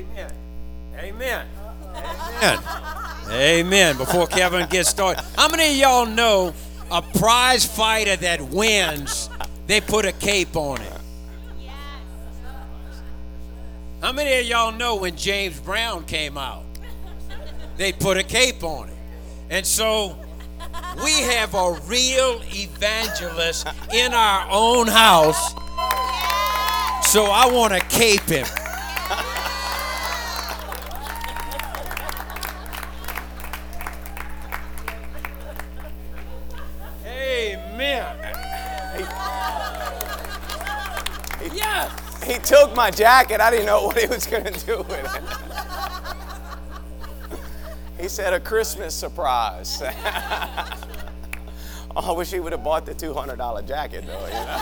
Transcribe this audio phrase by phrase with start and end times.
[0.00, 0.32] Amen.
[0.96, 1.46] Amen.
[1.94, 2.58] Amen.
[3.28, 3.96] Amen.
[3.98, 6.54] Before Kevin gets started, how many of y'all know
[6.90, 9.28] a prize fighter that wins,
[9.66, 10.92] they put a cape on it?
[14.00, 16.64] How many of y'all know when James Brown came out,
[17.76, 18.96] they put a cape on it?
[19.50, 20.18] And so
[21.04, 25.52] we have a real evangelist in our own house.
[27.12, 28.46] So I want to cape him.
[42.70, 43.40] Took my jacket.
[43.40, 45.22] I didn't know what he was going to do with it.
[48.00, 49.82] He said a Christmas surprise.
[49.84, 49.90] oh,
[51.96, 54.26] I wish he would have bought the $200 jacket, though.
[54.26, 54.38] You know?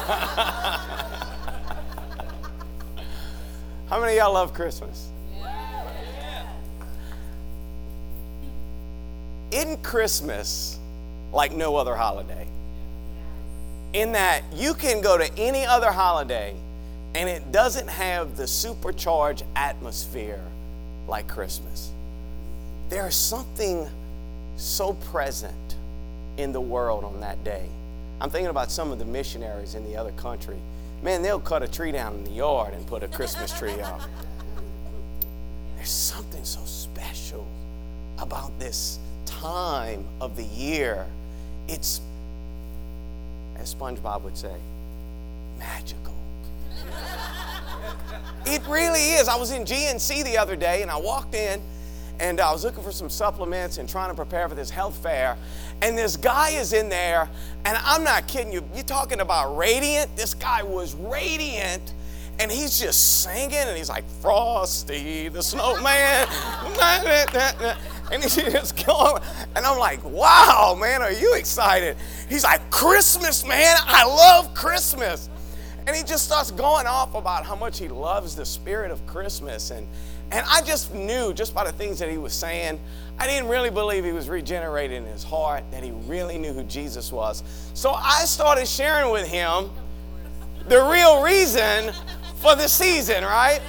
[3.89, 5.09] How many of y'all love Christmas?
[9.51, 10.79] Isn't Christmas
[11.33, 12.47] like no other holiday?
[13.95, 16.55] In that you can go to any other holiday
[17.15, 20.43] and it doesn't have the supercharged atmosphere
[21.07, 21.91] like Christmas.
[22.89, 23.89] There is something
[24.57, 25.77] so present
[26.37, 27.67] in the world on that day.
[28.21, 30.57] I'm thinking about some of the missionaries in the other country.
[31.03, 34.01] Man, they'll cut a tree down in the yard and put a Christmas tree up.
[35.77, 37.47] There's something so special
[38.19, 41.07] about this time of the year.
[41.69, 42.01] It's,
[43.57, 44.55] as SpongeBob would say,
[45.59, 46.15] magical.
[48.47, 49.29] It really is.
[49.29, 51.61] I was in GNC the other day and I walked in
[52.21, 55.37] and I was looking for some supplements and trying to prepare for this health fair.
[55.83, 57.29] And this guy is in there,
[57.65, 58.65] and I'm not kidding you.
[58.75, 60.17] You're talking about radiant.
[60.17, 61.95] This guy was radiant,
[62.41, 66.27] and he's just singing, and he's like, Frosty the Snowman.
[68.13, 69.23] and he's just going,
[69.55, 71.97] and I'm like, wow, man, are you excited?
[72.29, 75.29] He's like, Christmas, man, I love Christmas.
[75.89, 79.71] And he just starts going off about how much he loves the spirit of Christmas.
[79.71, 79.89] And,
[80.31, 82.79] and I just knew, just by the things that he was saying,
[83.19, 86.63] I didn't really believe he was regenerated in his heart, that he really knew who
[86.65, 87.43] Jesus was.
[87.73, 89.71] So I started sharing with him
[90.69, 91.95] the real reason
[92.37, 93.63] for the season, right?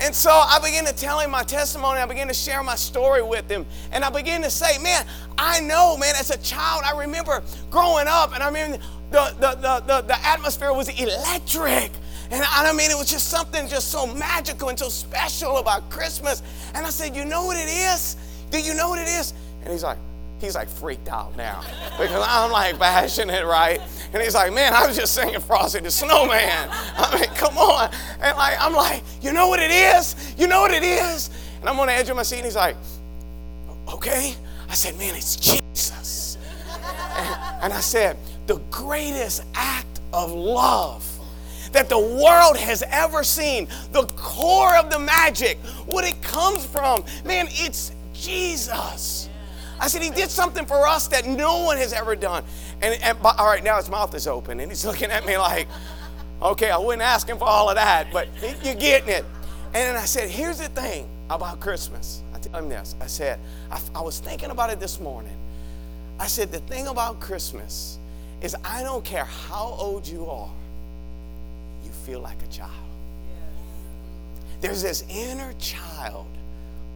[0.00, 1.98] And so I began to tell him my testimony.
[1.98, 3.66] I began to share my story with him.
[3.90, 5.04] And I began to say, man,
[5.36, 8.80] I know, man, as a child, I remember growing up, and I mean,
[9.10, 11.90] the, the, the, the, the atmosphere was electric.
[12.30, 16.42] And I mean, it was just something just so magical and so special about Christmas.
[16.74, 18.16] And I said, You know what it is?
[18.50, 19.32] Do you know what it is?
[19.62, 19.98] And he's like,
[20.38, 21.62] He's like freaked out now
[21.98, 23.80] because I'm like bashing it right?
[24.12, 26.68] And he's like, Man, I was just singing Frosty the Snowman.
[26.70, 27.90] I mean, come on.
[28.20, 30.34] And like, I'm like, You know what it is?
[30.36, 31.30] You know what it is?
[31.60, 32.76] And I'm on the edge of my seat, and he's like,
[33.88, 34.34] Okay.
[34.68, 36.36] I said, Man, it's Jesus.
[37.16, 38.18] And, and I said,
[38.48, 41.06] The greatest act of love
[41.72, 47.04] that the world has ever seen, the core of the magic, what it comes from.
[47.24, 49.28] Man, it's Jesus.
[49.78, 52.42] I said, He did something for us that no one has ever done.
[52.80, 55.68] And, and all right, now his mouth is open and he's looking at me like,
[56.40, 58.28] okay, I wouldn't ask him for all of that, but
[58.62, 59.24] you're getting it.
[59.74, 62.22] And I said, here's the thing about Christmas.
[62.34, 62.94] I tell him this.
[63.00, 63.38] I said,
[63.70, 65.36] I, I was thinking about it this morning.
[66.18, 67.98] I said, the thing about Christmas
[68.40, 70.50] is I don't care how old you are,
[71.84, 72.72] you feel like a child.
[74.60, 76.26] There's this inner child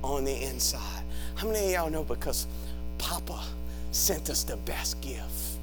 [0.02, 1.02] on the inside.
[1.34, 2.46] How many of y'all know because
[2.98, 3.40] Papa
[3.92, 5.58] sent us the best gift?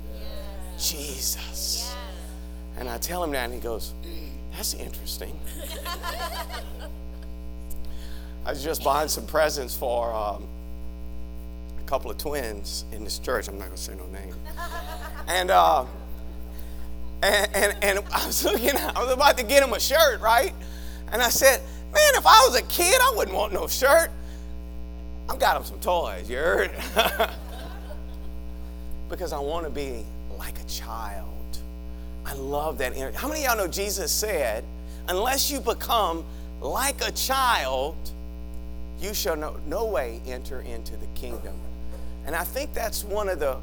[0.77, 1.93] Jesus.
[2.77, 3.93] And I tell him that, and he goes,
[4.53, 5.37] That's interesting.
[8.45, 10.47] I was just buying some presents for um,
[11.89, 13.47] couple of twins in this church.
[13.47, 14.35] I'm not going to say no name.
[15.27, 15.85] And, uh,
[17.21, 20.55] and, and, and I was looking, I was about to get him a shirt, right?
[21.11, 21.61] And I said,
[21.93, 24.09] Man, if I was a kid, I wouldn't want no shirt.
[25.29, 26.71] I got him some toys, you heard?
[29.09, 30.03] because I want to be
[30.39, 31.59] like a child.
[32.25, 32.97] I love that.
[32.97, 33.15] energy.
[33.15, 34.63] How many of y'all know Jesus said,
[35.09, 36.25] unless you become
[36.59, 37.95] like a child,
[38.99, 41.53] you shall no, no way enter into the kingdom.
[42.29, 43.57] And I think that's one of the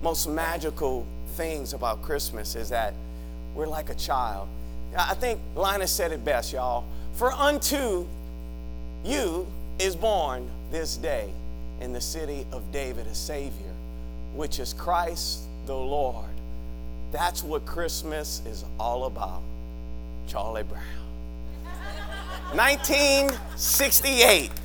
[0.00, 1.04] most magical
[1.34, 2.94] things about Christmas is that
[3.52, 4.46] we're like a child.
[4.96, 6.84] I think Linus said it best, y'all.
[7.14, 8.06] For unto
[9.04, 9.44] you
[9.80, 11.30] is born this day
[11.80, 13.74] in the city of David a Savior,
[14.36, 16.30] which is Christ the Lord.
[17.10, 19.42] That's what Christmas is all about.
[20.28, 20.84] Charlie Brown.
[22.54, 24.61] 1968.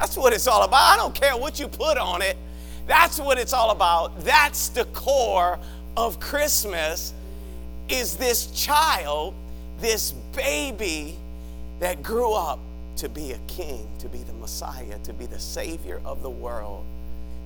[0.00, 0.80] That's what it's all about.
[0.80, 2.38] I don't care what you put on it.
[2.86, 4.18] That's what it's all about.
[4.24, 5.58] That's the core
[5.94, 7.12] of Christmas
[7.90, 9.34] is this child,
[9.78, 11.18] this baby
[11.80, 12.60] that grew up
[12.96, 16.86] to be a king, to be the Messiah, to be the savior of the world.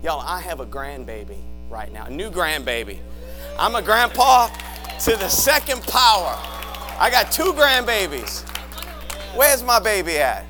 [0.05, 2.99] Y'all, I have a grandbaby right now, a new grandbaby.
[3.59, 4.49] I'm a grandpa
[5.01, 6.39] to the second power.
[7.01, 8.49] I got two grandbabies.
[9.35, 10.47] Where's my baby at?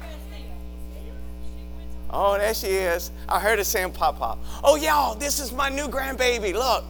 [2.17, 3.11] Oh, there she is.
[3.29, 4.39] I heard her saying pop pop.
[4.63, 6.55] Oh, y'all, this is my new grandbaby.
[6.55, 6.85] Look.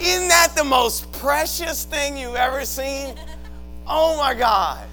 [0.00, 3.14] Isn't that the most precious thing you've ever seen?
[3.86, 4.88] Oh my God.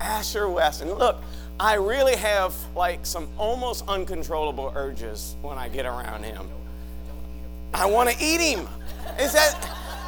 [0.00, 0.92] Asher Weston.
[0.92, 1.16] Look,
[1.58, 6.46] I really have like some almost uncontrollable urges when I get around him.
[7.72, 8.68] I want to eat him.
[9.18, 9.54] Is that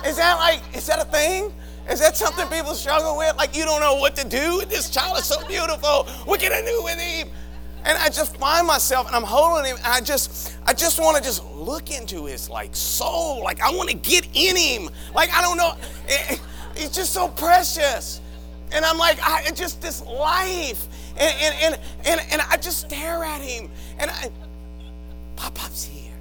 [0.06, 1.52] is that like is that a thing?
[1.90, 3.36] Is that something people struggle with?
[3.36, 4.62] Like you don't know what to do?
[4.68, 6.04] This child is so beautiful.
[6.24, 7.28] What can I do with him?
[7.84, 11.16] And I just find myself and I'm holding him and I just I just want
[11.16, 13.42] to just look into his like soul.
[13.42, 14.90] Like I want to get in him.
[15.14, 15.74] Like I don't know.
[16.08, 16.40] It,
[16.76, 18.20] it's just so precious.
[18.72, 20.86] And I'm like, I just this life.
[21.16, 23.70] And and and and, and I just stare at him.
[23.98, 24.30] And I
[25.36, 26.12] Pop Pop's here.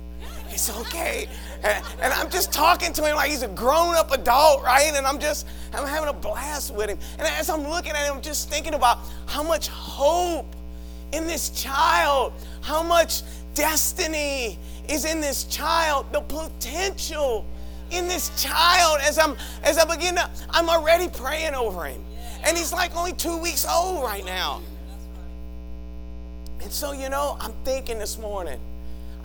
[0.49, 1.27] It's okay.
[1.63, 4.93] And, I'm just talking to him like he's a grown up adult, right?
[4.95, 6.97] And I'm just, I'm having a blast with him.
[7.17, 10.55] And as I'm looking at him, I'm just thinking about how much hope
[11.11, 13.23] in this child, how much
[13.55, 14.57] destiny
[14.87, 17.45] is in this child, the potential
[17.91, 18.99] in this child.
[19.01, 22.03] As I'm, as I begin to, I'm already praying over him.
[22.43, 24.61] And he's like only two weeks old right now.
[26.61, 28.59] And so, you know, I'm thinking this morning,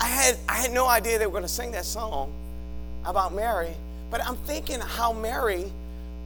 [0.00, 2.32] I had, I had no idea they were going to sing that song
[3.04, 3.74] about Mary,
[4.10, 5.70] but I'm thinking how Mary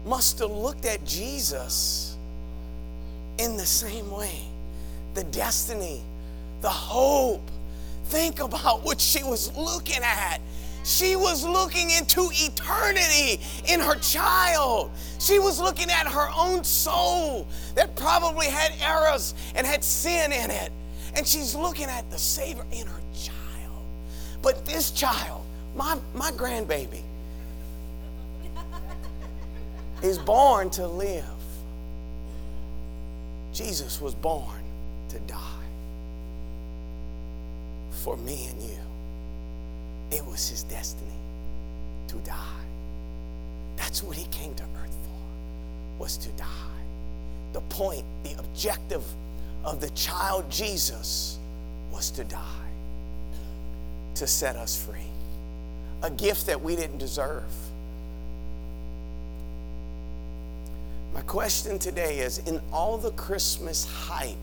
[0.07, 2.17] must have looked at Jesus
[3.39, 4.41] in the same way.
[5.15, 6.03] The destiny,
[6.61, 7.51] the hope.
[8.07, 10.39] Think about what she was looking at.
[10.85, 14.91] She was looking into eternity in her child.
[15.19, 20.51] She was looking at her own soul that probably had errors and had sin in
[20.51, 20.73] it.
[21.15, 23.01] And she's looking at the Savior in her
[24.49, 25.45] but this child,
[25.77, 27.03] my, my grandbaby,
[30.03, 31.27] is born to live.
[33.53, 34.63] Jesus was born
[35.11, 35.37] to die
[37.91, 38.79] for me and you.
[40.13, 41.11] It was his destiny
[42.07, 42.65] to die.
[43.77, 46.47] That's what he came to earth for, was to die.
[47.53, 49.05] The point, the objective
[49.63, 51.39] of the child Jesus
[51.93, 52.58] was to die
[54.19, 55.01] to set us free.
[56.03, 57.45] A gift that we didn't deserve.
[61.15, 64.37] My question today is in all the Christmas hype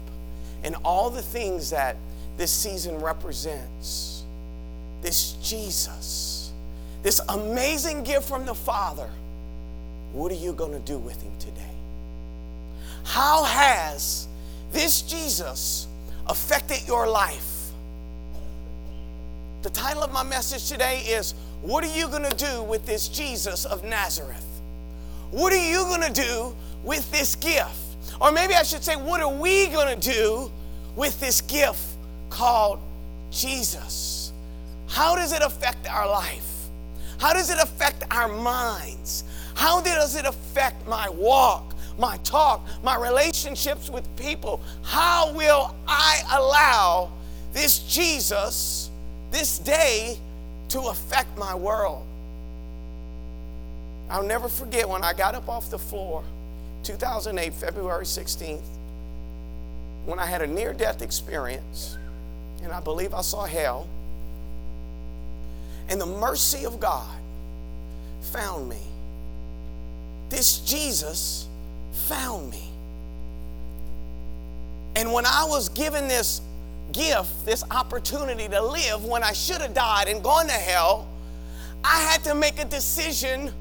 [0.64, 1.96] and all the things that
[2.38, 4.24] this season represents,
[5.02, 6.52] this Jesus,
[7.04, 9.10] this amazing gift from the Father,
[10.12, 11.62] what are you going to do with him today?
[13.04, 14.28] How has
[14.72, 15.88] this Jesus
[16.28, 17.55] affected your life?
[19.66, 21.34] The title of my message today is
[21.64, 24.46] What are you to do with this Jesus of Nazareth?
[25.32, 27.76] What are you to do with this gift?
[28.22, 30.52] Or maybe I should say, What are we to do
[30.96, 31.82] with this gift
[32.30, 32.78] called
[33.32, 34.34] Jesus?
[34.88, 36.68] How does it affect our life?
[37.20, 39.24] How does it affect our minds?
[39.56, 44.62] How does it affect my walk, my talk, my relationships with people?
[44.84, 47.10] How will I allow
[47.52, 48.85] this Jesus?
[49.36, 50.18] This day
[50.70, 52.08] to affect my world.
[54.10, 56.24] I'll never forget when I got up off the floor,
[56.84, 58.64] 2008, February 16th,
[60.06, 61.98] when I had a near death experience,
[62.64, 63.90] and I believe I saw hell.
[65.90, 67.14] And the mercy of God
[68.32, 68.80] found me.
[70.30, 71.50] This Jesus
[71.92, 72.70] found me.
[74.96, 76.40] And when I was given this
[76.96, 81.08] gift, this opportunity to live when I should have died and gone to hell,
[81.84, 83.52] I had to make a decision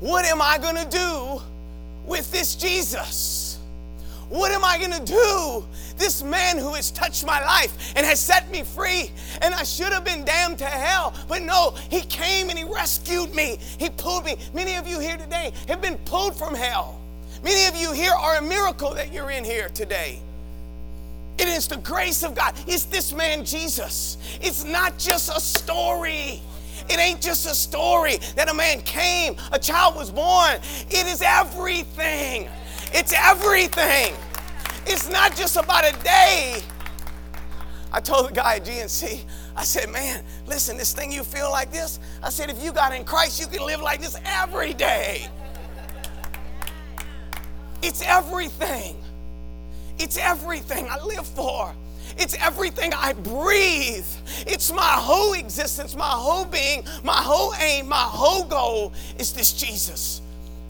[0.00, 1.40] what am I going to do
[2.06, 3.58] with this Jesus?
[4.28, 5.64] What am I going to do?
[5.96, 9.10] This man who has touched my life and has set me free,
[9.40, 13.34] and I should have been damned to hell, but no, he came and he rescued
[13.34, 13.58] me.
[13.78, 14.36] He pulled me.
[14.52, 17.00] Many of you here today have been pulled from hell.
[17.42, 20.20] Many of you here are a miracle that you're in here today.
[21.56, 22.52] Is the grace of God.
[22.66, 24.18] It's this man, Jesus.
[24.42, 26.42] It's not just a story.
[26.90, 30.56] It ain't just a story that a man came, a child was born.
[30.90, 32.50] It is everything.
[32.92, 34.14] It's everything.
[34.86, 36.62] It's not just about a day.
[37.90, 39.24] I told the guy at GNC,
[39.56, 42.94] I said, man, listen, this thing you feel like this, I said, if you got
[42.94, 45.26] in Christ, you can live like this every day.
[47.82, 48.96] It's everything.
[49.98, 51.72] It's everything I live for.
[52.18, 54.06] It's everything I breathe.
[54.46, 59.52] It's my whole existence, my whole being, my whole aim, my whole goal is this
[59.52, 60.22] Jesus,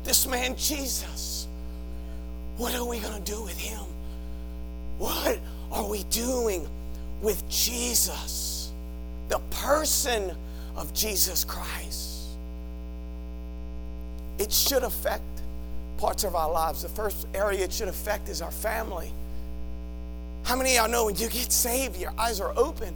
[0.04, 1.46] this man Jesus.
[2.56, 3.84] What are we going to do with him?
[4.98, 5.38] What
[5.70, 6.66] are we doing
[7.20, 8.72] with Jesus,
[9.28, 10.34] the person
[10.74, 12.28] of Jesus Christ?
[14.38, 15.22] It should affect
[15.96, 16.82] parts of our lives.
[16.82, 19.10] The first area it should affect is our family.
[20.44, 22.94] How many of y'all know when you get saved, your eyes are open?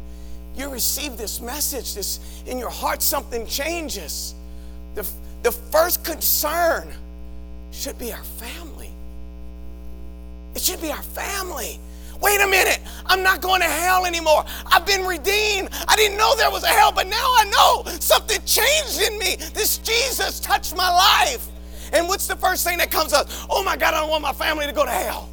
[0.54, 4.34] You receive this message, this in your heart, something changes.
[4.94, 5.08] The,
[5.42, 6.92] the first concern
[7.72, 8.90] should be our family.
[10.54, 11.78] It should be our family.
[12.20, 14.44] Wait a minute, I'm not going to hell anymore.
[14.66, 15.70] I've been redeemed.
[15.88, 19.36] I didn't know there was a hell, but now I know something changed in me.
[19.54, 21.48] This Jesus touched my life.
[21.92, 23.28] And what's the first thing that comes up?
[23.48, 25.28] Oh my God, I don't want my family to go to hell.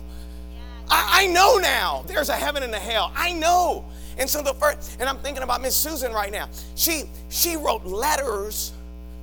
[0.90, 3.12] I, I know now there's a heaven and a hell.
[3.16, 3.86] I know.
[4.18, 6.50] And so the first, and I'm thinking about Miss Susan right now.
[6.76, 8.74] She she wrote letters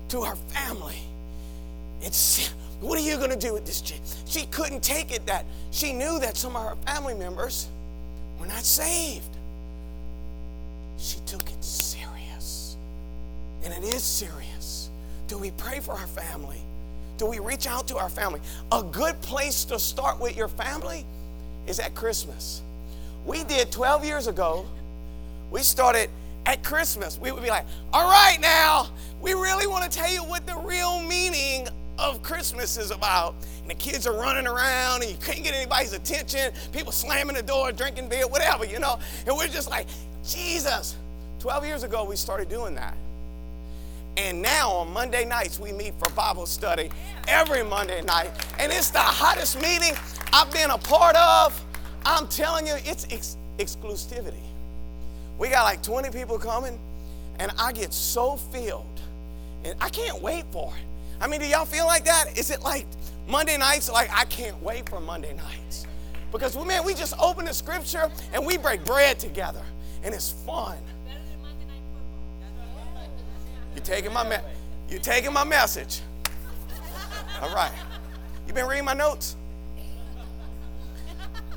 [0.09, 0.99] to her family.
[2.01, 2.51] It's
[2.81, 3.83] what are you going to do with this?
[4.27, 7.69] She couldn't take it that she knew that some of her family members
[8.39, 9.25] were not saved.
[10.99, 12.77] She took it serious.
[13.65, 14.91] And it is serious.
[15.29, 16.61] Do we pray for our family?
[17.17, 18.41] Do we reach out to our family?
[18.73, 21.07] A good place to start with your family
[21.67, 22.63] is at Christmas.
[23.25, 24.67] We did 12 years ago,
[25.51, 26.11] we started
[26.47, 27.19] at Christmas.
[27.19, 28.91] We would be like, all right, now,
[29.23, 31.69] we really want to tell you what the real meaning
[31.99, 33.35] of Christmas is about.
[33.63, 36.53] And the kids are running around and you can't get anybody's attention.
[36.73, 38.99] People slamming the door, drinking beer, whatever, you know.
[39.27, 39.87] And we're just like,
[40.27, 40.97] Jesus.
[41.39, 42.97] 12 years ago, we started doing that.
[44.17, 46.91] And now on Monday nights, we meet for Bible study
[47.27, 48.31] every Monday night.
[48.61, 49.97] And it's the hottest meeting
[50.33, 51.61] I've been a part of.
[52.07, 54.43] I'm telling you, it's ex- exclusivity.
[55.39, 56.79] We got like 20 people coming,
[57.41, 59.01] and I get so filled.
[59.65, 60.85] And I can't wait for it.
[61.21, 62.39] I mean, do y'all feel like that?
[62.39, 62.87] Is it like
[63.27, 63.91] Monday nights?
[63.91, 65.87] Like, I can't wait for Monday nights.
[66.31, 69.63] Because, man, we just open the scripture and we break bread together,
[70.03, 70.77] and it's fun.
[73.75, 74.45] You taking my me-
[74.89, 76.01] you're taking my message.
[77.41, 77.73] All right.
[78.47, 79.37] You've been reading my notes?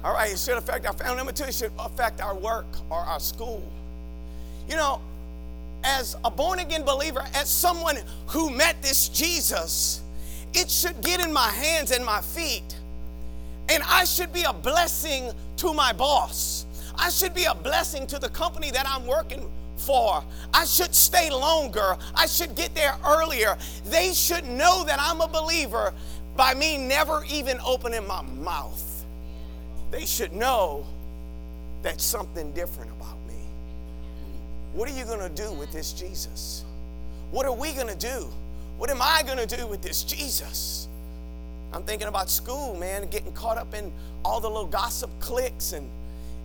[0.04, 1.18] All right, it should affect our family.
[1.18, 3.64] Number two, it should affect our work or our school.
[4.70, 5.02] You know,
[5.84, 7.98] as a born again believer, as someone
[8.28, 10.02] who met this Jesus,
[10.54, 12.76] it should get in my hands and my feet.
[13.70, 16.66] And I should be a blessing to my boss.
[16.96, 20.24] I should be a blessing to the company that I'm working for.
[20.54, 21.98] I should stay longer.
[22.16, 23.58] I should get there earlier.
[23.86, 25.94] They should know that I'm a believer
[26.36, 29.06] by me never even opening my mouth.
[29.92, 30.86] They should know
[31.82, 33.36] that something different about me.
[34.74, 36.66] What are you going to do with this Jesus?
[37.32, 38.28] What are we going to do?
[38.78, 40.88] What am I going to do with this Jesus?
[41.74, 43.92] I'm thinking about school, man, getting caught up in
[44.24, 45.90] all the little gossip cliques and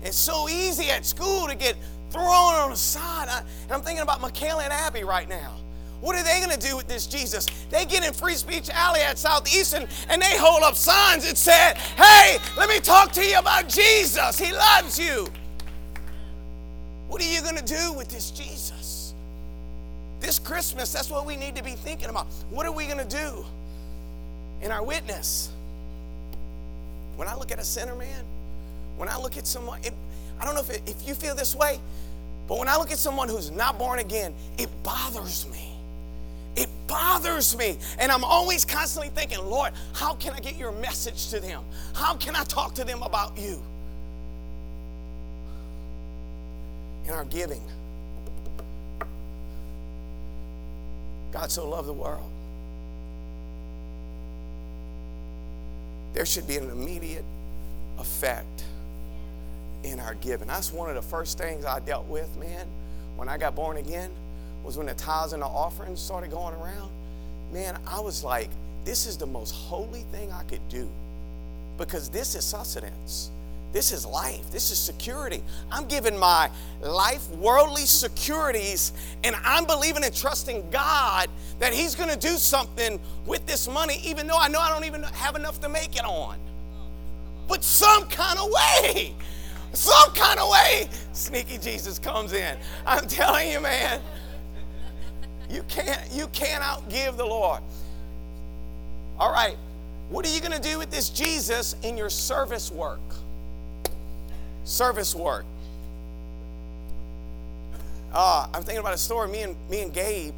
[0.02, 1.76] it's so easy at school to get
[2.12, 3.28] thrown on the side.
[3.28, 5.57] I, and I'm thinking about Michaela and Abby right now.
[6.02, 7.47] What are they going to do with this Jesus?
[7.71, 11.76] They get in Free Speech Alley at Southeastern and they hold up signs that said,
[11.97, 14.37] Hey, let me talk to you about Jesus.
[14.37, 15.28] He loves you.
[17.09, 19.14] What are you going to do with this Jesus?
[20.19, 22.26] This Christmas, that's what we need to be thinking about.
[22.50, 23.45] What are we going to do
[24.61, 25.52] in our witness?
[27.16, 28.25] When I look at a sinner, man,
[28.97, 29.92] when I look at someone, it,
[30.40, 31.78] I don't know if, it, if you feel this way,
[32.52, 35.73] but when I look at someone who's not born again, it bothers me.
[36.54, 37.78] It bothers me.
[37.99, 41.64] And I'm always constantly thinking, Lord, how can I get your message to them?
[41.94, 43.62] How can I talk to them about you?
[47.06, 47.62] In our giving,
[51.32, 52.30] God so loved the world.
[56.12, 57.25] There should be an immediate
[57.99, 58.64] effect
[59.84, 60.48] in our giving.
[60.48, 62.66] That's one of the first things I dealt with, man,
[63.16, 64.10] when I got born again,
[64.64, 66.90] was when the tithes and the offerings started going around.
[67.52, 68.48] Man, I was like,
[68.84, 70.88] this is the most holy thing I could do
[71.78, 73.30] because this is sustenance.
[73.72, 74.50] This is life.
[74.50, 75.42] This is security.
[75.70, 76.50] I'm giving my
[76.82, 78.92] life, worldly securities,
[79.24, 84.00] and I'm believing and trusting God that He's going to do something with this money,
[84.04, 86.38] even though I know I don't even have enough to make it on.
[87.48, 89.14] But some kind of way,
[89.73, 92.57] some kind of way, sneaky Jesus comes in.
[92.87, 94.00] I'm telling you, man,
[95.50, 97.61] you can't you can't outgive the Lord.
[99.19, 99.57] All right,
[100.09, 103.00] what are you going to do with this Jesus in your service work?
[104.64, 105.45] service work.
[108.12, 109.29] Uh, I'm thinking about a story.
[109.29, 110.35] Me and me and Gabe,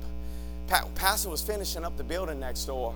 [0.69, 2.95] pa- Pastor was finishing up the building next door,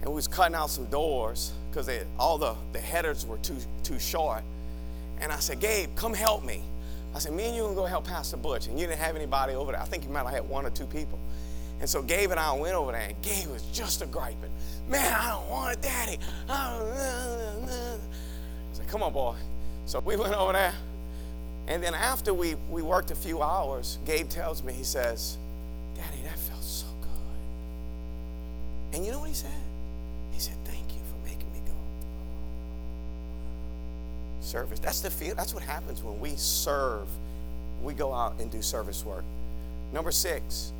[0.00, 3.98] and we was cutting out some doors because all the, the headers were too too
[3.98, 4.42] short.
[5.20, 6.62] And I said, Gabe, come help me.
[7.14, 8.66] I said, me and you can go help Pastor Butch.
[8.66, 9.80] And you didn't have anybody over there.
[9.80, 11.18] I think you might have had one or two people.
[11.80, 14.50] And so Gabe and I went over there, and Gabe was just a griping.
[14.88, 16.18] Man, I don't want it, Daddy.
[16.48, 17.96] I, uh, uh, uh.
[17.96, 17.98] I
[18.72, 19.34] said, come on, boy.
[19.84, 20.74] So we went over there.
[21.68, 25.36] And then after we, we worked a few hours, Gabe tells me, he says,
[25.96, 27.10] Daddy, that felt so good.
[28.94, 29.50] And you know what he said?
[30.32, 31.74] He said, Thank you for making me go.
[34.46, 34.78] Service.
[34.78, 35.34] That's the feel.
[35.34, 37.08] That's what happens when we serve.
[37.82, 39.24] We go out and do service work.
[39.92, 40.72] Number six,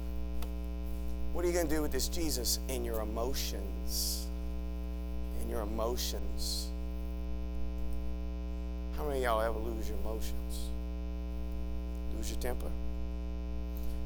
[1.32, 4.26] what are you going to do with this Jesus in your emotions?
[5.42, 6.68] In your emotions.
[8.96, 10.70] How many of y'all ever lose your emotions?
[12.16, 12.70] Lose your temper?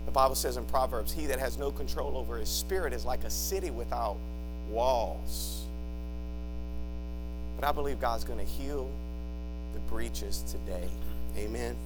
[0.06, 3.24] The Bible says in Proverbs, He that has no control over his spirit is like
[3.24, 4.16] a city without
[4.70, 5.66] walls.
[7.56, 8.90] But I believe God's going to heal
[9.72, 10.88] the breaches today.
[10.88, 11.38] Mm-hmm.
[11.38, 11.76] Amen.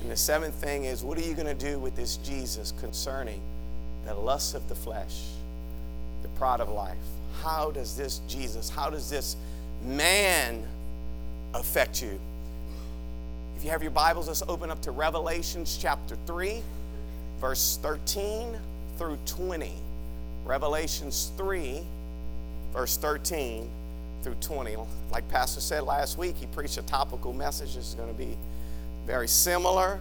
[0.00, 3.40] And the seventh thing is, what are you going to do with this Jesus concerning
[4.04, 5.22] the lust of the flesh,
[6.22, 6.96] the pride of life?
[7.42, 9.36] How does this Jesus, how does this
[9.82, 10.64] man
[11.54, 12.18] affect you?
[13.56, 16.62] If you have your Bibles, let's open up to Revelations chapter 3,
[17.40, 18.56] verse 13
[18.98, 19.72] through 20.
[20.44, 21.80] Revelations 3,
[22.72, 23.70] verse 13
[24.26, 24.74] through 20.
[25.12, 27.76] Like Pastor said last week, he preached a topical message.
[27.76, 28.36] This is going to be
[29.06, 30.00] very similar.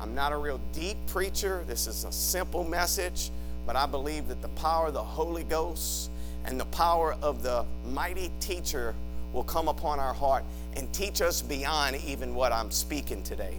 [0.00, 1.62] I'm not a real deep preacher.
[1.66, 3.30] This is a simple message,
[3.66, 6.10] but I believe that the power of the Holy Ghost
[6.46, 8.94] and the power of the mighty teacher
[9.34, 10.44] will come upon our heart
[10.78, 13.58] and teach us beyond even what I'm speaking today.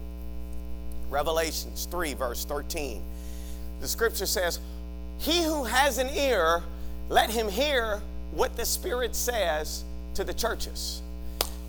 [1.12, 3.03] Revelations 3, verse 13.
[3.81, 4.59] The scripture says,
[5.19, 6.63] He who has an ear,
[7.07, 8.01] let him hear
[8.35, 11.01] what the Spirit says to the churches.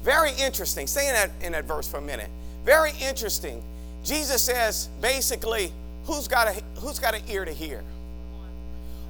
[0.02, 0.87] Very interesting.
[0.87, 2.29] Stay in that, in that verse for a minute.
[2.64, 3.62] Very interesting.
[4.05, 5.72] Jesus says basically,
[6.05, 7.83] who's got, a, who's got an ear to hear?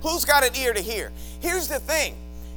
[0.03, 1.11] Who's got an ear to hear?
[1.41, 2.15] Here's the thing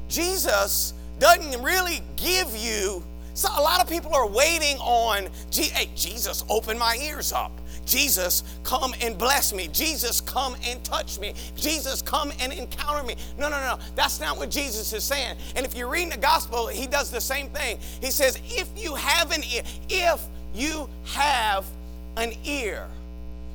[0.07, 3.03] Jesus doesn't really give you.
[3.33, 7.51] So a lot of people are waiting on, hey, Jesus, open my ears up.
[7.89, 9.67] Jesus, come and bless me.
[9.69, 11.33] Jesus, come and touch me.
[11.57, 13.15] Jesus, come and encounter me.
[13.37, 13.79] No, no, no.
[13.95, 15.35] That's not what Jesus is saying.
[15.55, 17.79] And if you're reading the gospel, he does the same thing.
[17.99, 20.23] He says, if you have an ear, if
[20.53, 21.65] you have
[22.15, 22.87] an ear,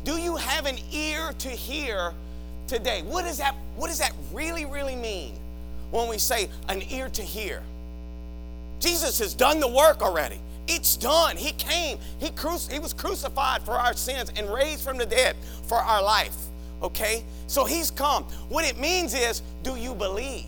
[0.04, 2.12] do you have an ear to hear
[2.66, 3.02] today?
[3.02, 5.34] What does that, what does that really, really mean?
[5.94, 7.62] when we say an ear to hear.
[8.80, 10.40] Jesus has done the work already.
[10.66, 11.36] It's done.
[11.36, 11.98] He came.
[12.18, 16.02] He, cru- he was crucified for our sins and raised from the dead for our
[16.02, 16.36] life.
[16.82, 17.24] Okay?
[17.46, 18.24] So he's come.
[18.48, 20.46] What it means is, do you believe?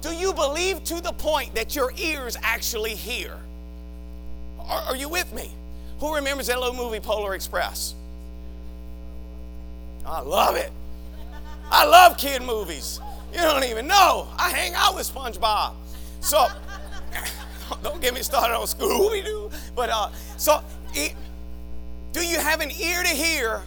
[0.00, 3.36] Do you believe to the point that your ears actually hear?
[4.60, 5.50] Are, are you with me?
[6.00, 7.94] Who remembers that little movie, Polar Express?
[10.04, 10.70] I love it.
[11.70, 13.00] I love kid movies.
[13.32, 14.28] You don't even know.
[14.38, 15.72] I hang out with SpongeBob.
[16.20, 16.46] So,
[17.82, 19.50] don't get me started on Scooby Doo.
[19.74, 20.62] But uh, so,
[20.94, 21.14] it,
[22.12, 23.62] do you have an ear to hear?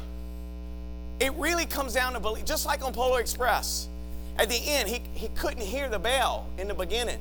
[1.20, 2.46] It really comes down to belief.
[2.46, 3.88] Just like on Polar Express,
[4.38, 7.20] at the end, he, he couldn't hear the bell in the beginning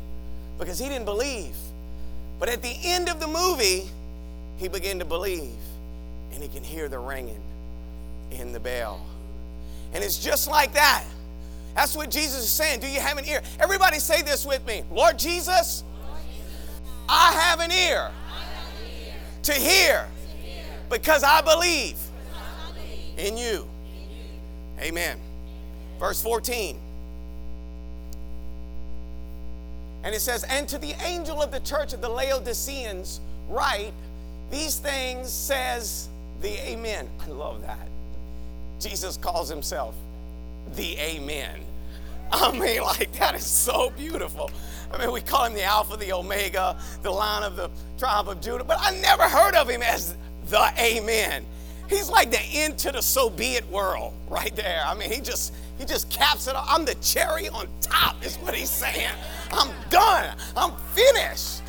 [0.58, 1.56] because he didn't believe.
[2.38, 3.88] But at the end of the movie,
[4.58, 5.56] he began to believe
[6.32, 7.40] and he can hear the ringing
[8.30, 9.04] in the bell.
[9.94, 11.04] And it's just like that.
[11.74, 12.80] That's what Jesus is saying.
[12.80, 13.42] Do you have an ear?
[13.60, 15.84] Everybody say this with me Lord Jesus,
[17.08, 18.10] I have an ear,
[19.42, 20.06] to, hear,
[20.90, 21.96] because I believe,
[23.16, 23.66] in you.
[24.80, 25.18] Amen.
[25.98, 26.78] Verse 14.
[30.04, 33.92] And it says, And to the angel of the church of the Laodiceans, write,
[34.50, 36.08] These things says
[36.40, 37.08] the Amen.
[37.20, 37.88] I love that.
[38.78, 39.94] Jesus calls himself
[40.74, 41.60] the Amen.
[42.32, 44.50] I mean, like, that is so beautiful.
[44.92, 48.40] I mean, we call him the Alpha, the Omega, the Lion of the tribe of
[48.40, 50.16] Judah, but I never heard of him as
[50.48, 51.44] the Amen.
[51.88, 54.82] He's like the end to the so be it world right there.
[54.84, 56.66] I mean, he just he just caps it off.
[56.68, 59.12] I'm the cherry on top, is what he's saying.
[59.52, 60.34] I'm done.
[60.56, 61.62] I'm finished.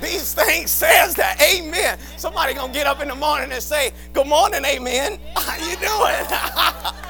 [0.00, 1.40] These things says that.
[1.40, 1.98] Amen.
[2.16, 5.18] Somebody gonna get up in the morning and say, Good morning, amen.
[5.36, 7.02] How you doing?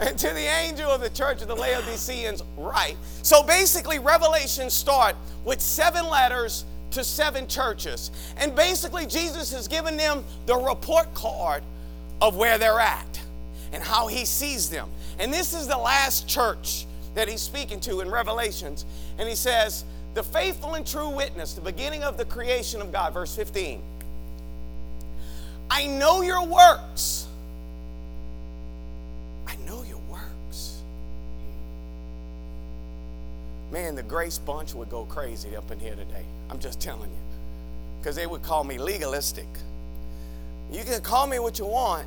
[0.00, 2.96] and to the angel of the church of the Laodiceans, write.
[3.22, 8.10] So basically, Revelation start with seven letters to seven churches.
[8.36, 11.62] And basically, Jesus has given them the report card
[12.20, 13.20] of where they're at
[13.72, 14.88] and how he sees them.
[15.18, 18.84] And this is the last church that he's speaking to in Revelations.
[19.18, 19.84] And he says,
[20.14, 23.80] The faithful and true witness, the beginning of the creation of God, verse 15.
[25.70, 27.28] I know your works
[33.70, 36.24] man, the grace bunch would go crazy up in here today.
[36.50, 37.16] I'm just telling you.
[38.00, 39.46] Because they would call me legalistic.
[40.72, 42.06] You can call me what you want,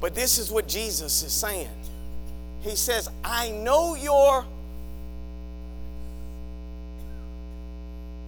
[0.00, 1.68] but this is what Jesus is saying.
[2.62, 4.44] He says, I know your.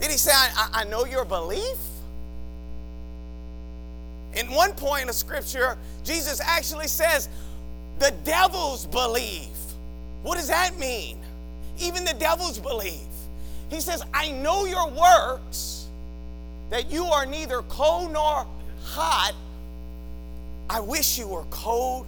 [0.00, 1.76] Did he say, I, I know your belief?
[4.34, 7.28] In one point of scripture, Jesus actually says,
[7.98, 9.48] the devils believe.
[10.22, 11.18] What does that mean?
[11.82, 13.00] Even the devils believe.
[13.68, 15.88] He says, I know your works,
[16.70, 18.46] that you are neither cold nor
[18.84, 19.32] hot.
[20.70, 22.06] I wish you were cold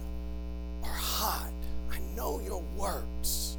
[0.81, 1.51] or hot.
[1.91, 3.57] I know your works.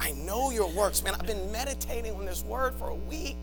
[0.00, 1.04] I know your works.
[1.04, 3.36] Man, I've been meditating on this word for a week.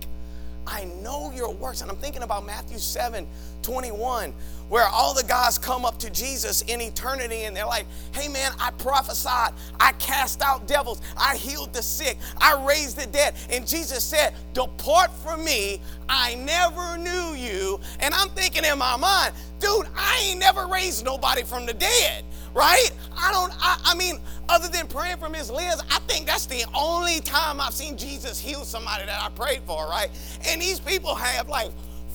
[0.68, 1.82] I know your works.
[1.82, 3.28] And I'm thinking about Matthew 7
[3.62, 4.34] 21,
[4.70, 8.52] where all the guys come up to Jesus in eternity and they're like, hey man,
[8.60, 13.36] I prophesied, I cast out devils, I healed the sick, I raised the dead.
[13.50, 17.80] And Jesus said, Depart from me, I never knew you.
[18.00, 22.24] And I'm thinking in my mind, dude, I ain't never raised nobody from the dead
[22.54, 22.90] right?
[23.18, 26.64] I don't, I, I, mean, other than praying for Miss Liz, I think that's the
[26.76, 30.10] only time I've seen Jesus heal somebody that I prayed for, right?
[30.48, 31.72] And these people have like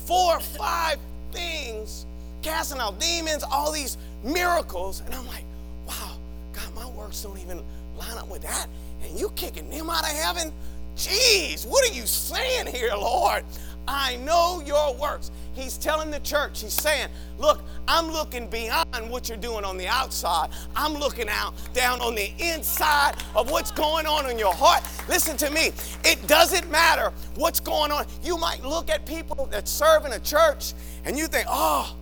[0.06, 0.98] four or five
[1.32, 2.06] things,
[2.42, 5.02] casting out demons, all these miracles.
[5.06, 5.44] And I'm like,
[5.86, 6.16] wow,
[6.52, 7.62] God, my works don't even
[7.96, 8.66] line up with that.
[9.02, 10.52] And you kicking them out of heaven?
[10.96, 13.44] Jeez, what are you saying here, Lord?
[13.86, 15.30] I know your works.
[15.52, 19.86] He's telling the church, he's saying, Look, I'm looking beyond what you're doing on the
[19.86, 20.48] outside.
[20.74, 24.82] I'm looking out down on the inside of what's going on in your heart.
[25.08, 25.72] Listen to me.
[26.04, 28.06] It doesn't matter what's going on.
[28.22, 30.72] You might look at people that serve in a church
[31.04, 31.94] and you think, Oh,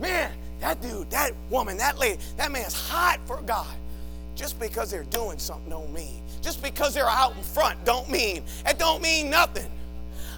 [0.00, 3.74] man, that dude, that woman, that lady, that man's hot for God.
[4.34, 6.22] Just because they're doing something don't mean.
[6.42, 8.42] Just because they're out in front don't mean.
[8.66, 9.66] It don't mean nothing.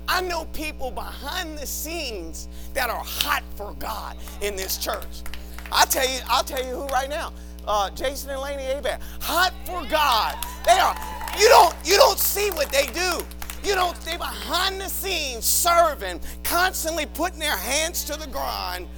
[0.09, 5.23] I know people behind the scenes that are hot for God in this church.
[5.71, 7.33] I tell you, I'll tell you who right now.
[7.67, 10.35] Uh, Jason and Laney Abad, hot for God.
[10.65, 10.97] They are.
[11.39, 11.75] You don't.
[11.85, 13.21] You don't see what they do.
[13.63, 13.95] You don't.
[14.01, 18.89] They behind the scenes serving, constantly putting their hands to the grind,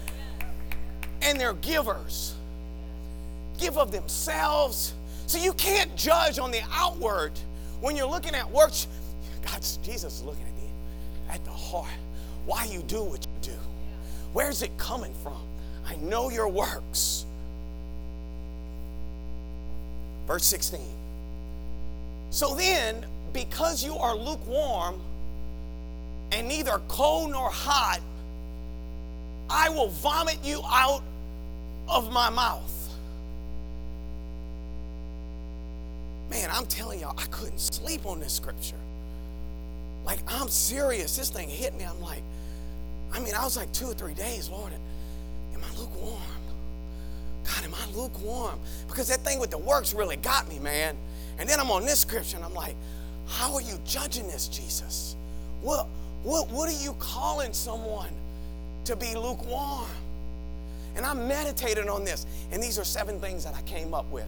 [1.22, 2.36] and they're givers.
[3.58, 4.94] Give of themselves.
[5.26, 7.32] So you can't judge on the outward
[7.80, 8.86] when you're looking at works.
[9.44, 10.49] God's Jesus is looking at
[11.30, 11.88] at the heart
[12.46, 13.58] why you do what you do.
[14.32, 15.38] Where's it coming from?
[15.86, 17.24] I know your works.
[20.26, 20.80] Verse 16.
[22.30, 25.00] So then, because you are lukewarm
[26.32, 28.00] and neither cold nor hot,
[29.48, 31.02] I will vomit you out
[31.88, 32.94] of my mouth.
[36.30, 38.76] Man, I'm telling y'all, I couldn't sleep on this scripture.
[40.10, 41.16] Like, I'm serious.
[41.16, 41.84] This thing hit me.
[41.84, 42.24] I'm like,
[43.12, 44.72] I mean, I was like two or three days, Lord,
[45.54, 46.20] am I lukewarm?
[47.44, 48.58] God, am I lukewarm?
[48.88, 50.96] Because that thing with the works really got me, man.
[51.38, 52.74] And then I'm on this scripture and I'm like,
[53.28, 55.14] how are you judging this, Jesus?
[55.62, 55.86] What,
[56.24, 58.10] what, what are you calling someone
[58.86, 59.86] to be lukewarm?
[60.96, 62.26] And I meditated on this.
[62.50, 64.26] And these are seven things that I came up with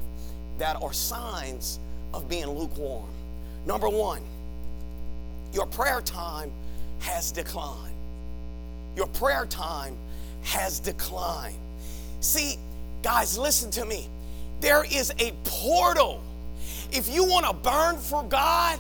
[0.59, 1.81] that are signs
[2.15, 3.09] of being lukewarm.
[3.67, 4.23] Number one,
[5.53, 6.51] your prayer time
[7.01, 7.95] has declined.
[8.97, 9.97] Your prayer time
[10.43, 11.57] has declined.
[12.21, 12.57] See,
[13.03, 14.09] guys, listen to me.
[14.61, 16.23] There is a portal.
[16.93, 18.79] If you want to burn for God,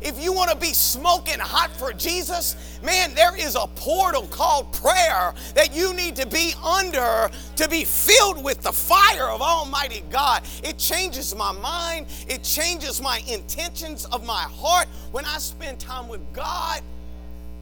[0.00, 4.72] if you want to be smoking hot for Jesus, man, there is a portal called
[4.72, 10.02] prayer that you need to be under to be filled with the fire of Almighty
[10.10, 10.42] God.
[10.64, 14.88] It changes my mind, it changes my intentions of my heart.
[15.12, 16.80] When I spend time with God,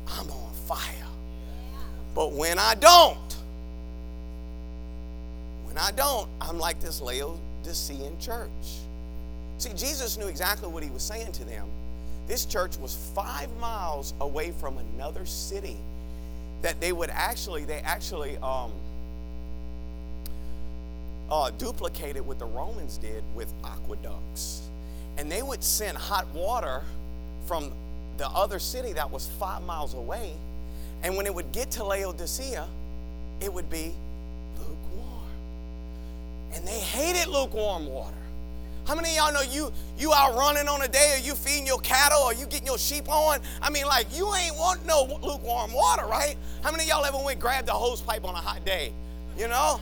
[0.07, 1.07] I'm on fire.
[2.14, 3.18] But when I don't,
[5.64, 8.48] when I don't, I'm like this Laodicean church.
[9.59, 11.66] See, Jesus knew exactly what he was saying to them.
[12.28, 15.78] This church was five miles away from another city
[16.60, 18.70] that they would actually, they actually um,
[21.30, 24.68] uh, duplicated what the Romans did with aqueducts.
[25.16, 26.82] And they would send hot water
[27.46, 27.72] from
[28.18, 30.34] the other city that was five miles away.
[31.02, 32.66] And when it would get to Laodicea,
[33.40, 33.94] it would be
[34.58, 35.30] lukewarm.
[36.54, 38.17] And they hated lukewarm water.
[38.88, 41.66] How many of y'all know you you out running on a day or you feeding
[41.66, 43.38] your cattle or you getting your sheep on?
[43.61, 46.37] I mean, like you ain't want no lukewarm water, right?
[46.62, 48.94] How many of y'all ever went grab the hose pipe on a hot day?
[49.37, 49.79] You know?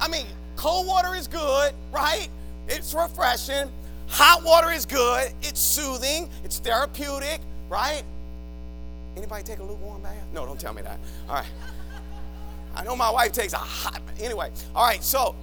[0.00, 0.24] I mean,
[0.56, 2.30] cold water is good, right?
[2.68, 3.70] It's refreshing.
[4.06, 5.30] Hot water is good.
[5.42, 6.30] It's soothing.
[6.44, 8.02] It's therapeutic, right?
[9.14, 10.16] Anybody take a lukewarm bath?
[10.32, 10.98] No, don't tell me that.
[11.28, 11.46] All right.
[12.74, 14.00] I know my wife takes a hot.
[14.20, 15.04] Anyway, all right.
[15.04, 15.34] So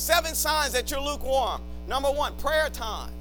[0.00, 1.60] Seven signs that you're lukewarm.
[1.86, 3.12] Number one, prayer time.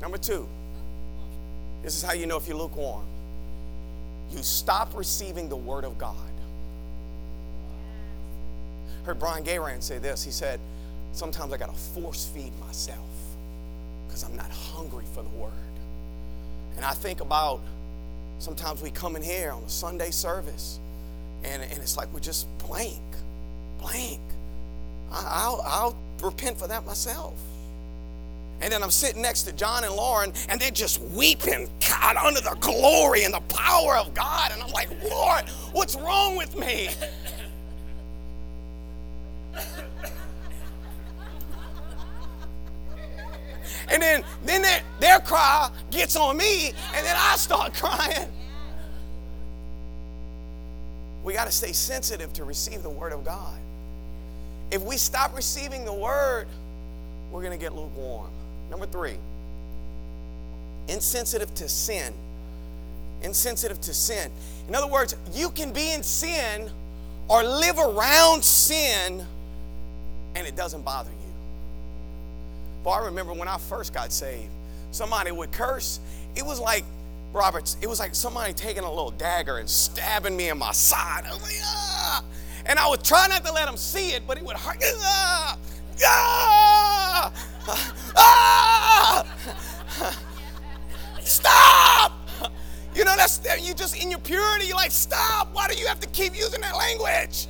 [0.00, 0.48] Number two,
[1.80, 3.04] this is how you know if you're lukewarm.
[4.32, 6.16] You stop receiving the word of God.
[9.04, 10.24] Heard Brian Guerin say this.
[10.24, 10.58] He said,
[11.12, 12.98] Sometimes I got to force feed myself
[14.08, 15.52] because I'm not hungry for the word.
[16.74, 17.60] And I think about
[18.40, 20.80] sometimes we come in here on a Sunday service
[21.44, 22.98] and, and it's like we're just blank
[23.84, 24.20] blank.
[25.10, 27.34] I'll, I'll repent for that myself.
[28.60, 32.40] And then I'm sitting next to John and Lauren, and they're just weeping, God, under
[32.40, 34.52] the glory and the power of God.
[34.52, 36.88] And I'm like, Lord, what's wrong with me?
[43.88, 48.32] and then, then their cry gets on me, and then I start crying.
[51.22, 53.58] We got to stay sensitive to receive the Word of God.
[54.74, 56.48] If we stop receiving the word,
[57.30, 58.28] we're going to get lukewarm.
[58.70, 59.14] Number three,
[60.88, 62.12] insensitive to sin.
[63.22, 64.32] Insensitive to sin.
[64.66, 66.68] In other words, you can be in sin
[67.28, 69.24] or live around sin
[70.34, 71.32] and it doesn't bother you.
[72.82, 74.50] But I remember when I first got saved,
[74.90, 76.00] somebody would curse.
[76.34, 76.84] It was like,
[77.32, 81.26] Roberts, it was like somebody taking a little dagger and stabbing me in my side.
[81.26, 82.24] I was like, ah!
[82.66, 84.82] And I would try not to let him see it, but he would hurt.
[85.02, 85.58] Ah,
[86.04, 87.32] ah,
[88.16, 89.24] ah,
[91.20, 92.12] stop!
[92.94, 95.48] You know, that's you just in your purity, you're like, stop.
[95.52, 97.48] Why do you have to keep using that language?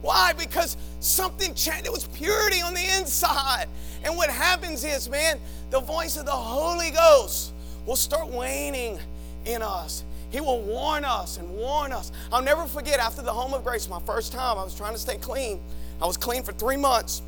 [0.00, 0.32] Why?
[0.32, 1.86] Because something changed.
[1.86, 3.66] It was purity on the inside.
[4.02, 5.38] And what happens is, man,
[5.70, 7.54] the voice of the Holy Ghost
[7.86, 8.98] will start waning
[9.46, 10.04] in us.
[10.34, 12.10] He will warn us and warn us.
[12.32, 14.98] I'll never forget after the home of grace, my first time, I was trying to
[14.98, 15.60] stay clean.
[16.02, 17.22] I was clean for three months.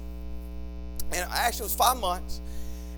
[1.12, 2.40] And actually, it was five months.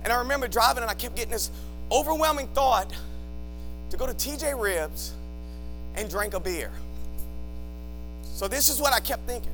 [0.05, 1.51] And I remember driving and I kept getting this
[1.93, 2.91] overwhelming thought
[3.91, 5.13] to go to TJ Ribs
[5.95, 6.71] and drink a beer.
[8.23, 9.53] So this is what I kept thinking.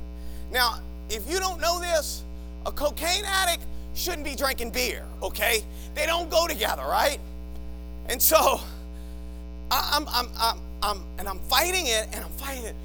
[0.53, 2.23] Now, if you don't know this,
[2.65, 5.65] a cocaine addict shouldn't be drinking beer, okay?
[5.95, 7.19] They don't go together, right?
[8.07, 8.61] And so
[9.71, 12.75] I'm, I'm, I'm, I'm, and I'm fighting it and I'm fighting it.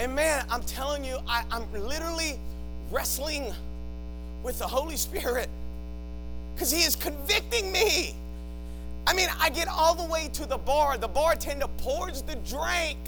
[0.00, 2.38] And man, I'm telling you, I, I'm literally
[2.90, 3.52] wrestling
[4.42, 5.48] with the Holy Spirit
[6.54, 8.14] because He is convicting me.
[9.06, 10.98] I mean, I get all the way to the bar.
[10.98, 12.98] The bartender pours the drink.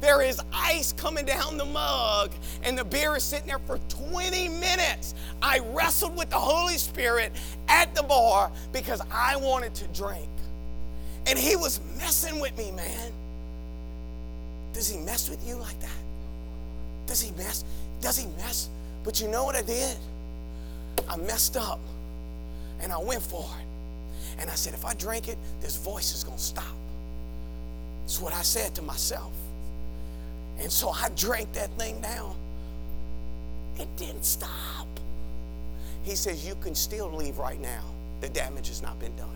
[0.00, 4.48] There is ice coming down the mug, and the beer is sitting there for 20
[4.48, 5.14] minutes.
[5.40, 7.32] I wrestled with the Holy Spirit
[7.68, 10.28] at the bar because I wanted to drink.
[11.26, 13.12] And he was messing with me, man.
[14.72, 15.90] Does he mess with you like that?
[17.06, 17.64] Does he mess?
[18.00, 18.68] Does he mess?
[19.04, 19.96] But you know what I did?
[21.08, 21.80] I messed up
[22.80, 24.40] and I went for it.
[24.40, 26.64] And I said, if I drink it, this voice is going to stop.
[28.02, 29.32] That's what I said to myself.
[30.58, 32.34] And so I drank that thing down.
[33.78, 34.88] It didn't stop.
[36.04, 37.82] He says, You can still leave right now.
[38.20, 39.28] The damage has not been done.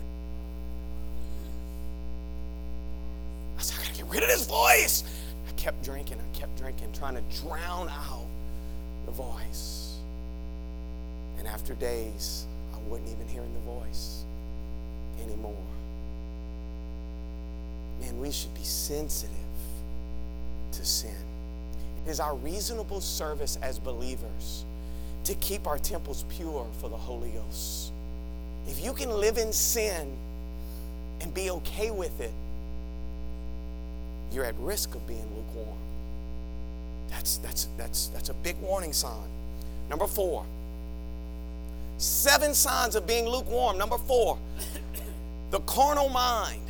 [3.59, 5.03] I gotta get rid of this voice.
[5.47, 8.25] I kept drinking, I kept drinking, trying to drown out
[9.05, 9.97] the voice.
[11.37, 14.23] And after days, I wasn't even hearing the voice
[15.23, 15.55] anymore.
[17.99, 19.35] Man, we should be sensitive
[20.71, 21.15] to sin.
[22.05, 24.63] It is our reasonable service as believers
[25.25, 27.91] to keep our temples pure for the Holy Ghost.
[28.67, 30.15] If you can live in sin
[31.21, 32.31] and be okay with it,
[34.31, 35.77] you're at risk of being lukewarm.
[37.09, 39.27] That's, that's, that's, that's a big warning sign.
[39.89, 40.45] Number four,
[41.97, 43.77] seven signs of being lukewarm.
[43.77, 44.37] Number four,
[45.51, 46.61] the carnal mind.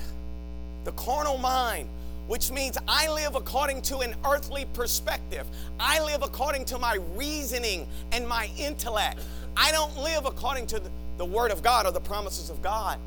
[0.85, 1.89] The carnal mind,
[2.27, 5.45] which means I live according to an earthly perspective.
[5.79, 9.19] I live according to my reasoning and my intellect.
[9.57, 10.81] I don't live according to
[11.17, 12.97] the, Word of God or the promises of God.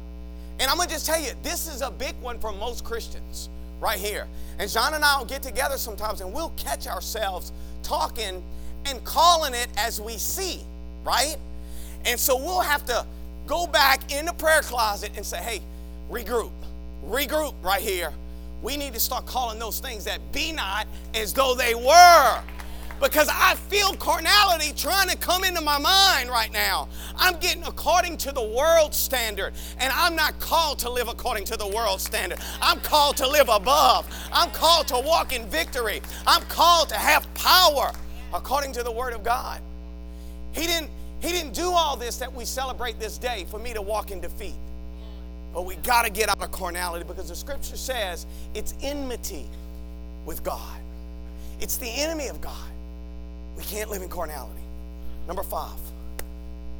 [0.61, 3.49] And I'm going to just tell you, this is a big one for most Christians
[3.83, 4.27] right here.
[4.59, 8.43] And John and I will get together sometimes and we'll catch ourselves talking
[8.87, 10.61] and calling it as we see,
[11.05, 11.37] right?
[12.07, 13.05] And so we'll have to
[13.47, 15.61] go back in the prayer closet and say, hey,
[16.11, 16.53] regroup,
[17.05, 18.13] regroup right here.
[18.63, 22.41] We need to start calling those things that be not as though they were
[23.03, 26.89] because I feel carnality trying to come into my mind right now.
[27.17, 31.57] I'm getting according to the world standard, and I'm not called to live according to
[31.57, 32.39] the world standard.
[32.63, 34.07] I'm called to live above.
[34.33, 36.01] I'm called to walk in victory.
[36.29, 37.91] I'm called to have power
[38.33, 39.61] according to the Word of God.
[40.53, 43.83] He didn't, he didn't do all this that we celebrate this day for me to
[43.83, 44.55] walk in defeat.
[45.53, 49.47] But we got to get out of carnality because the scripture says it's enmity
[50.25, 50.79] with God.
[51.61, 52.72] It's the enemy of God.
[53.57, 54.61] We can't live in carnality.
[55.27, 55.79] Number five,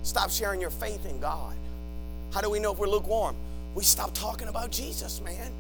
[0.03, 1.55] stop sharing your faith in God.
[2.33, 3.37] How do we know if we're lukewarm?
[3.75, 5.51] We stop talking about Jesus, man.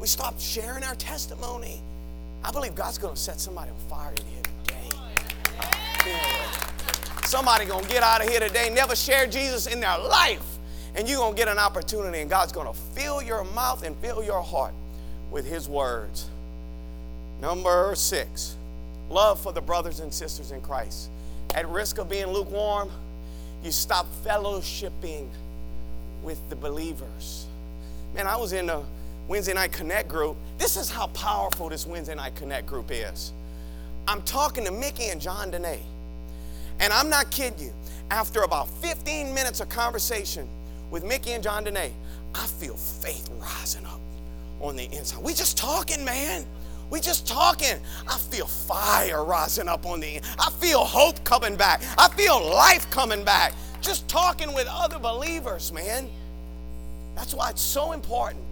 [0.00, 1.80] We stop sharing our testimony.
[2.42, 4.96] I believe God's going to set somebody on fire in here today.
[7.24, 10.42] Somebody going to get out of here today, never share Jesus in their life,
[10.94, 13.94] and you're going to get an opportunity, and God's going to fill your mouth and
[13.98, 14.72] fill your heart
[15.30, 16.28] with His words.
[17.40, 18.56] Number six,
[19.10, 21.10] love for the brothers and sisters in Christ.
[21.54, 22.90] At risk of being lukewarm,
[23.62, 25.28] you stop fellowshipping
[26.22, 27.46] with the believers.
[28.14, 28.82] Man, I was in a
[29.28, 30.36] Wednesday Night Connect group.
[30.58, 33.32] This is how powerful this Wednesday Night Connect group is.
[34.08, 35.78] I'm talking to Mickey and John Dene.
[36.80, 37.72] And I'm not kidding you.
[38.10, 40.48] After about 15 minutes of conversation
[40.90, 41.92] with Mickey and John Dene,
[42.34, 44.00] I feel faith rising up
[44.60, 45.22] on the inside.
[45.22, 46.44] We just talking, man.
[46.90, 47.78] We just talking.
[48.08, 51.82] I feel fire rising up on the I feel hope coming back.
[51.96, 53.54] I feel life coming back.
[53.80, 56.10] Just talking with other believers, man.
[57.14, 58.44] That's why it's so important.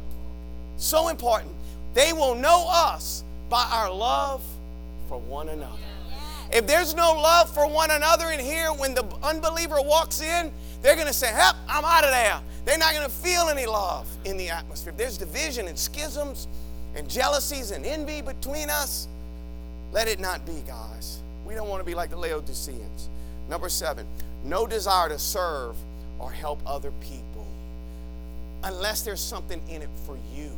[0.76, 1.52] So important.
[1.94, 4.42] They will know us by our love
[5.08, 5.72] for one another.
[6.52, 10.94] If there's no love for one another in here, when the unbeliever walks in, they're
[10.94, 12.40] going to say, Help, I'm out of there.
[12.64, 14.92] They're not going to feel any love in the atmosphere.
[14.92, 16.48] If there's division and schisms,
[16.94, 19.08] and jealousies and envy between us,
[19.92, 21.20] let it not be, guys.
[21.46, 23.08] We don't want to be like the Laodiceans.
[23.48, 24.06] Number seven,
[24.44, 25.76] no desire to serve
[26.18, 27.46] or help other people
[28.64, 30.50] unless there's something in it for you.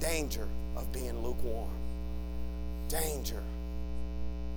[0.00, 1.68] Danger of being lukewarm.
[2.88, 3.42] Danger.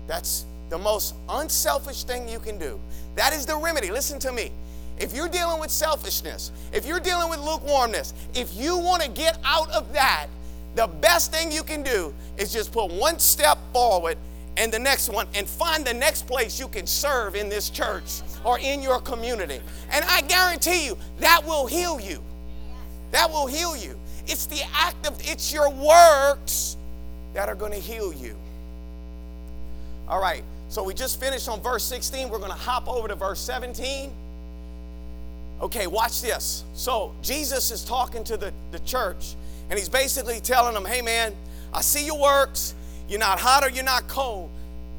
[0.08, 2.80] That's the most unselfish thing you can do.
[3.15, 3.91] That is the remedy.
[3.91, 4.52] Listen to me.
[5.00, 9.38] If you're dealing with selfishness, if you're dealing with lukewarmness, if you want to get
[9.43, 10.28] out of that,
[10.75, 14.17] the best thing you can do is just put one step forward
[14.57, 18.21] and the next one and find the next place you can serve in this church
[18.43, 19.59] or in your community.
[19.91, 22.21] And I guarantee you that will heal you.
[23.12, 23.99] That will heal you.
[24.25, 26.77] It's the act of, it's your works
[27.33, 28.36] that are going to heal you.
[30.07, 32.29] All right, so we just finished on verse 16.
[32.29, 34.12] We're going to hop over to verse 17.
[35.62, 36.63] Okay, watch this.
[36.73, 39.36] So Jesus is talking to the, the church
[39.73, 41.33] and he's basically telling them, hey man,
[41.73, 42.75] I see your works.
[43.09, 44.51] You're not hot or you're not cold.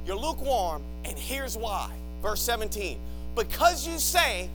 [0.05, 0.83] You're lukewarm.
[1.05, 1.93] And here's why.
[2.21, 2.99] Verse 17.
[3.37, 4.51] Because you say,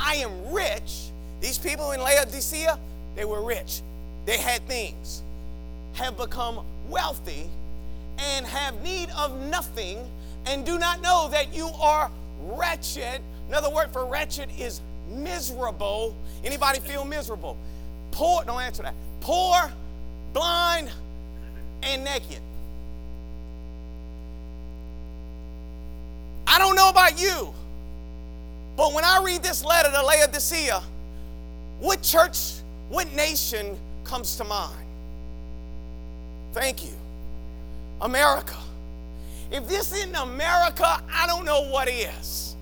[0.00, 1.10] I am rich.
[1.40, 2.76] These people in Laodicea,
[3.14, 3.82] they were rich.
[4.24, 5.22] They had things.
[5.92, 7.48] Have become wealthy
[8.18, 10.10] and have need of nothing
[10.46, 13.22] and do not know that you are wretched.
[13.46, 16.16] Another word for wretched is miserable.
[16.42, 17.56] Anybody feel miserable?
[18.10, 19.72] Poor, don't answer that poor,
[20.32, 20.90] blind,
[21.82, 22.40] and naked.
[26.46, 27.54] I don't know about you,
[28.76, 30.82] but when I read this letter to Laodicea,
[31.78, 32.52] what church,
[32.88, 34.86] what nation comes to mind?
[36.52, 36.92] Thank you.
[38.00, 38.56] America.
[39.50, 42.56] If this isn't America, I don't know what is.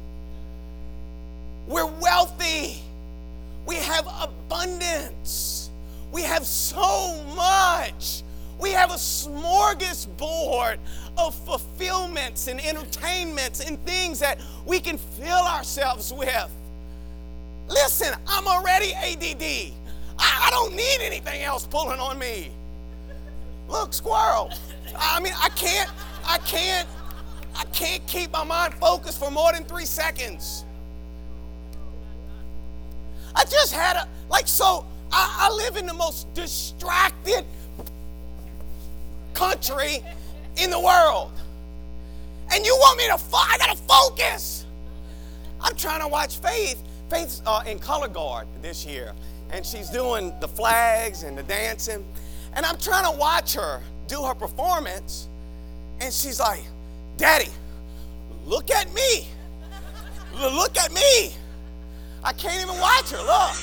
[1.66, 2.82] We're wealthy.
[3.66, 5.59] We have abundance.
[6.12, 8.22] We have so much.
[8.58, 10.78] We have a smorgasbord
[11.16, 16.50] of fulfillments and entertainments and things that we can fill ourselves with.
[17.68, 19.72] Listen, I'm already ADD.
[20.18, 22.50] I, I don't need anything else pulling on me.
[23.68, 24.50] Look, squirrel.
[24.98, 25.88] I mean, I can't,
[26.26, 26.88] I can't,
[27.56, 30.64] I can't keep my mind focused for more than three seconds.
[33.34, 37.44] I just had a, like, so I, I live in the most distracted
[39.34, 40.04] country
[40.56, 41.32] in the world.
[42.52, 44.66] And you want me to, I gotta focus.
[45.60, 46.82] I'm trying to watch Faith.
[47.08, 49.12] Faith's uh, in color guard this year,
[49.50, 52.04] and she's doing the flags and the dancing.
[52.54, 55.28] And I'm trying to watch her do her performance,
[56.00, 56.62] and she's like,
[57.16, 57.50] Daddy,
[58.44, 59.28] look at me.
[60.34, 61.34] Look at me.
[62.22, 63.18] I can't even watch her.
[63.18, 63.56] Look.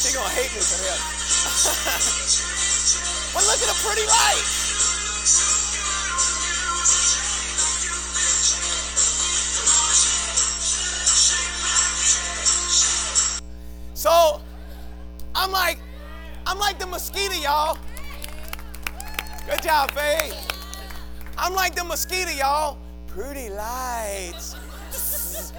[0.00, 0.96] She's gonna hate me for this.
[3.34, 4.70] but look at the pretty lights.
[13.92, 14.40] So
[15.34, 15.78] I'm like,
[16.46, 17.76] I'm like the mosquito, y'all.
[19.46, 20.32] Good job, Faye.
[21.36, 22.78] I'm like the mosquito, y'all.
[23.06, 24.54] Pretty lights.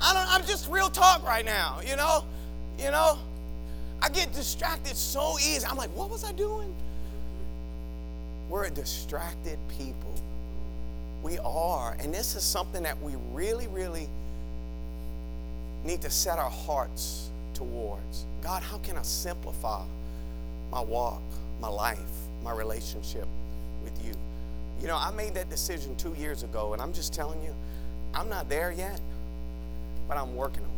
[0.00, 2.24] I don't, I'm just real talk right now, you know?
[2.78, 3.18] You know?
[4.02, 5.64] I get distracted so easy.
[5.66, 6.74] I'm like, what was I doing?
[8.48, 10.14] We're a distracted people.
[11.22, 11.96] We are.
[11.98, 14.08] And this is something that we really, really
[15.84, 18.26] need to set our hearts towards.
[18.42, 19.82] God, how can I simplify
[20.70, 21.22] my walk,
[21.60, 21.98] my life,
[22.44, 23.26] my relationship
[23.82, 24.12] with you?
[24.80, 27.54] You know, I made that decision two years ago, and I'm just telling you,
[28.14, 29.00] I'm not there yet,
[30.06, 30.75] but I'm working on it.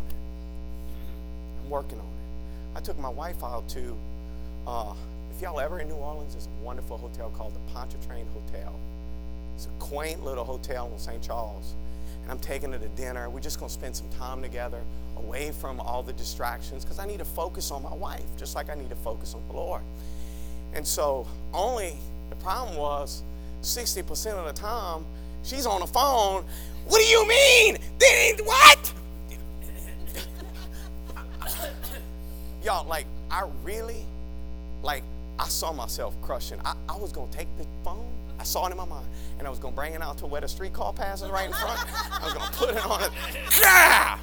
[1.68, 2.78] Working on it.
[2.78, 3.96] I took my wife out to,
[4.66, 4.94] uh,
[5.30, 8.74] if y'all ever in New Orleans, there's a wonderful hotel called the Pontchartrain Hotel.
[9.54, 11.22] It's a quaint little hotel in St.
[11.22, 11.74] Charles.
[12.22, 13.28] And I'm taking her to dinner.
[13.28, 14.80] We're just going to spend some time together
[15.16, 18.70] away from all the distractions because I need to focus on my wife, just like
[18.70, 19.82] I need to focus on the Lord.
[20.74, 21.96] And so, only
[22.30, 23.22] the problem was
[23.62, 25.04] 60% of the time,
[25.42, 26.44] she's on the phone.
[26.86, 27.78] What do you mean?
[28.44, 28.92] What?
[32.68, 34.04] Y'all, like, I really,
[34.82, 35.02] like,
[35.38, 36.60] I saw myself crushing.
[36.66, 38.04] I, I was going to take the phone.
[38.38, 39.06] I saw it in my mind.
[39.38, 41.54] And I was going to bring it out to where the streetcar passes right in
[41.54, 41.80] front.
[42.20, 43.10] I was going to put it on it.
[43.64, 44.20] Ah!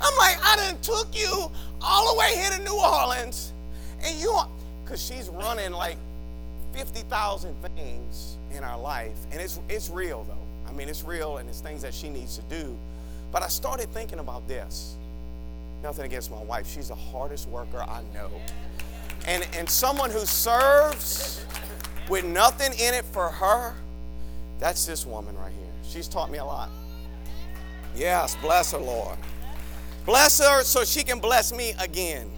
[0.00, 1.50] I'm like, I done took you
[1.80, 3.52] all the way here to New Orleans.
[4.04, 4.48] And you are,
[4.84, 5.96] because she's running like
[6.72, 9.18] 50,000 things in our life.
[9.32, 10.70] And it's, it's real, though.
[10.70, 12.78] I mean, it's real and it's things that she needs to do.
[13.32, 14.94] But I started thinking about this.
[15.82, 16.68] Nothing against my wife.
[16.68, 18.30] She's the hardest worker I know.
[19.26, 21.44] And, and someone who serves
[22.08, 23.74] with nothing in it for her,
[24.58, 25.72] that's this woman right here.
[25.82, 26.70] She's taught me a lot.
[27.94, 29.18] Yes, bless her, Lord.
[30.06, 32.30] Bless her so she can bless me again.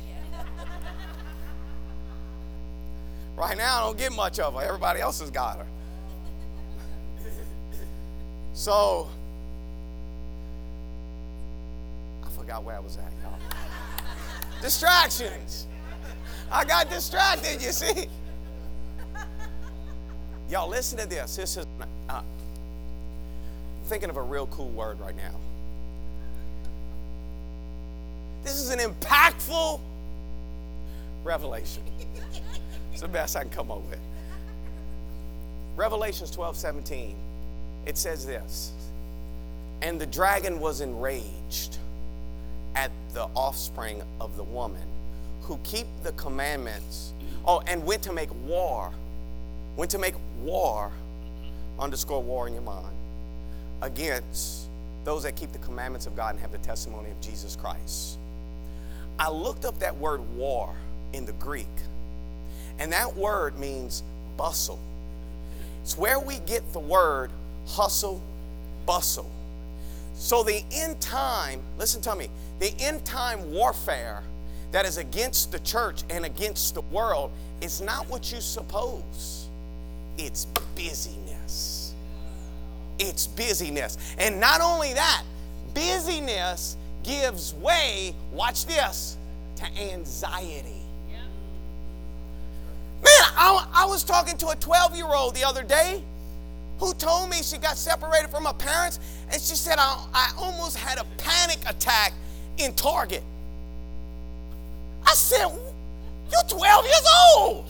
[3.36, 4.62] Right now, I don't get much of her.
[4.62, 5.66] Everybody else has got her.
[8.52, 9.08] So,
[12.34, 13.38] forgot where I was at, y'all.
[14.60, 15.66] Distractions.
[16.50, 18.08] I got distracted, you see.
[20.48, 21.36] Y'all, listen to this.
[21.36, 21.66] This is
[22.08, 22.22] uh,
[23.86, 25.34] thinking of a real cool word right now.
[28.42, 29.80] This is an impactful
[31.24, 31.82] revelation.
[32.92, 33.98] It's the best I can come up with.
[35.76, 37.16] Revelations 12 17.
[37.86, 38.72] It says this
[39.82, 41.78] And the dragon was enraged
[42.74, 44.82] at the offspring of the woman
[45.42, 47.12] who keep the commandments.
[47.46, 48.90] Oh, and went to make war.
[49.76, 50.92] Went to make war,
[51.78, 52.94] underscore war in your mind,
[53.82, 54.68] against
[55.04, 58.18] those that keep the commandments of God and have the testimony of Jesus Christ.
[59.18, 60.74] I looked up that word war
[61.12, 61.66] in the Greek,
[62.78, 64.02] and that word means
[64.36, 64.78] bustle.
[65.82, 67.30] It's where we get the word
[67.66, 68.22] hustle,
[68.86, 69.30] bustle.
[70.14, 74.22] So the end time, listen to me, the end time warfare
[74.72, 77.30] that is against the church and against the world
[77.60, 79.48] is not what you suppose.
[80.18, 81.94] It's busyness.
[82.98, 83.98] It's busyness.
[84.18, 85.22] And not only that,
[85.74, 89.16] busyness gives way, watch this,
[89.56, 90.80] to anxiety.
[93.02, 96.02] Man, I, I was talking to a 12 year old the other day
[96.78, 98.98] who told me she got separated from her parents,
[99.30, 102.12] and she said, I, I almost had a panic attack
[102.58, 103.22] in Target.
[105.06, 107.66] I said, You're 12 years old.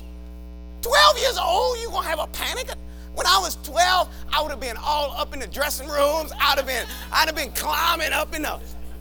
[0.83, 2.69] 12 years old, you're gonna have a panic?
[3.15, 6.33] When I was 12, I would have been all up in the dressing rooms.
[6.41, 8.61] I'd have been, I'd have been climbing up in the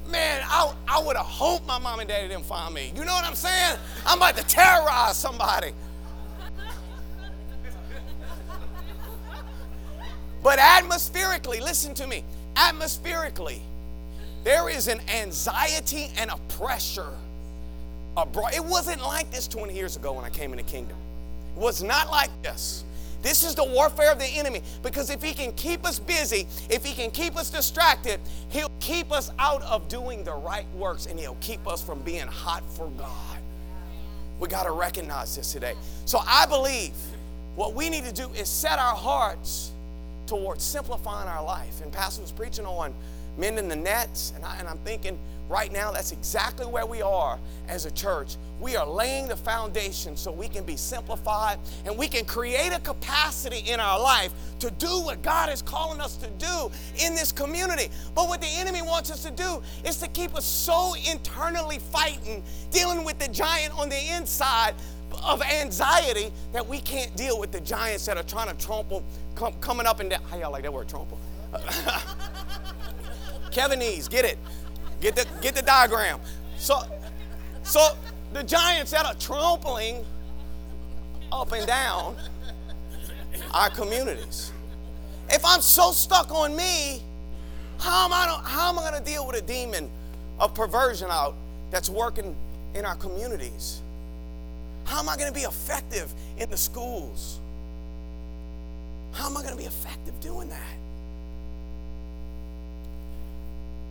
[0.09, 2.93] man, I, I would have hoped my mom and daddy didn't find me.
[2.95, 3.77] You know what I'm saying?
[4.05, 5.71] I'm about to terrorize somebody.
[10.43, 12.23] But atmospherically, listen to me,
[12.55, 13.61] atmospherically,
[14.43, 17.13] there is an anxiety and a pressure.
[18.53, 20.97] It wasn't like this 20 years ago when I came in the kingdom.
[21.55, 22.83] It was not like this.
[23.21, 26.83] This is the warfare of the enemy because if he can keep us busy, if
[26.83, 28.19] he can keep us distracted,
[28.49, 32.27] he'll keep us out of doing the right works and he'll keep us from being
[32.27, 33.37] hot for God.
[34.39, 35.75] We got to recognize this today.
[36.03, 36.91] So I believe
[37.55, 39.71] what we need to do is set our hearts
[40.27, 41.81] towards simplifying our life.
[41.81, 42.93] And Pastor was preaching on
[43.37, 45.17] mending the nets, and, I, and I'm thinking
[45.49, 48.37] right now that's exactly where we are as a church.
[48.59, 52.79] We are laying the foundation so we can be simplified and we can create a
[52.79, 56.71] capacity in our life to do what God is calling us to do
[57.03, 57.89] in this community.
[58.15, 62.43] But what the enemy wants us to do is to keep us so internally fighting,
[62.71, 64.73] dealing with the giant on the inside
[65.23, 69.03] of anxiety that we can't deal with the giants that are trying to trample
[69.35, 70.21] com- coming up and down.
[70.23, 71.19] How y'all like that word, trample?
[73.53, 74.37] Kevinese, get it.
[74.99, 76.19] Get the, get the diagram.
[76.57, 76.79] So,
[77.63, 77.95] so
[78.33, 80.03] the giants that are trampling
[81.31, 82.15] up and down
[83.53, 84.51] our communities.
[85.29, 87.01] If I'm so stuck on me,
[87.79, 89.89] how am I, how am I going to deal with a demon
[90.39, 91.35] of perversion out
[91.71, 92.35] that's working
[92.75, 93.81] in our communities?
[94.85, 97.39] How am I going to be effective in the schools?
[99.13, 100.82] How am I going to be effective doing that?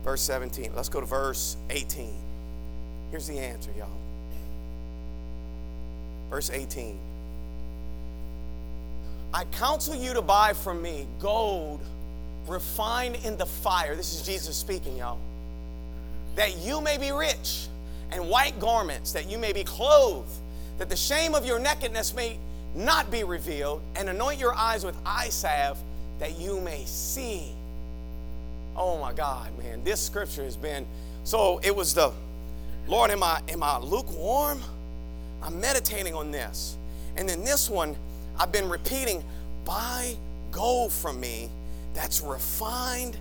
[0.05, 0.73] Verse 17.
[0.75, 2.13] Let's go to verse 18.
[3.11, 3.89] Here's the answer, y'all.
[6.31, 6.99] Verse 18.
[9.35, 11.81] I counsel you to buy from me gold
[12.47, 13.95] refined in the fire.
[13.95, 15.19] This is Jesus speaking, y'all.
[16.35, 17.69] That you may be rich,
[18.11, 20.33] and white garments, that you may be clothed,
[20.79, 22.39] that the shame of your nakedness may
[22.75, 25.79] not be revealed, and anoint your eyes with eye salve,
[26.19, 27.53] that you may see.
[28.77, 30.87] Oh my God, man, this scripture has been
[31.25, 31.61] so.
[31.63, 32.13] It was the
[32.87, 34.61] Lord, am I am I lukewarm?
[35.43, 36.77] I'm meditating on this,
[37.17, 37.97] and then this one
[38.39, 39.23] I've been repeating:
[39.65, 40.17] Buy
[40.51, 41.51] gold from me
[41.95, 43.17] that's refined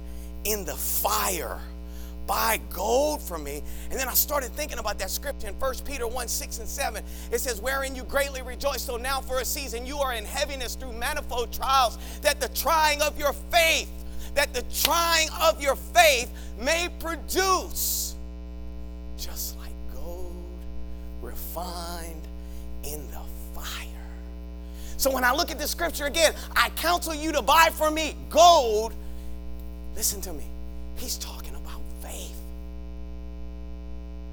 [0.45, 1.60] in the fire
[2.32, 3.62] buy gold from me.
[3.89, 7.04] And then I started thinking about that scripture in 1 Peter 1 6 and 7.
[7.30, 10.76] It says, Wherein you greatly rejoice, so now for a season you are in heaviness
[10.76, 13.91] through manifold trials, that the trying of your faith,
[14.36, 18.16] that the trying of your faith may produce
[19.18, 20.34] just like gold
[21.22, 22.22] refined
[22.84, 23.20] in the
[23.54, 23.88] fire.
[24.98, 28.16] So when I look at this scripture again, I counsel you to buy from me
[28.30, 28.94] gold.
[29.96, 30.44] Listen to me.
[30.96, 32.36] He's talking about faith.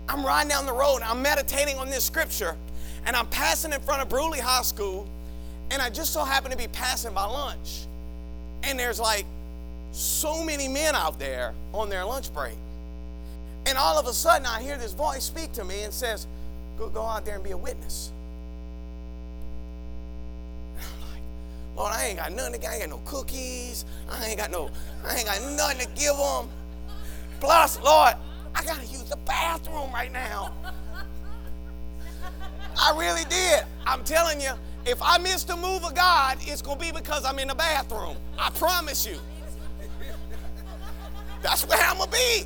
[0.08, 2.56] I'm riding down the road, I'm meditating on this scripture,
[3.04, 5.06] and I'm passing in front of Brusly High School,
[5.70, 7.86] and I just so happen to be passing by lunch.
[8.62, 9.26] And there's like
[9.92, 12.56] so many men out there on their lunch break.
[13.66, 16.26] And all of a sudden, I hear this voice speak to me and says,
[16.78, 18.12] Go, go out there and be a witness.
[20.76, 21.22] I'm like,
[21.76, 22.64] Lord, I ain't got nothing.
[22.64, 23.84] I ain't got no cookies.
[24.10, 24.70] I ain't got no,
[25.04, 26.48] I ain't got nothing to give them.
[27.40, 28.14] Plus, Lord,
[28.54, 30.52] I got to use the bathroom right now.
[32.80, 33.64] I really did.
[33.86, 34.52] I'm telling you,
[34.86, 38.16] if I miss the move of God, it's to be because I'm in the bathroom.
[38.38, 39.18] I promise you.
[41.42, 42.44] That's where I'm going to be.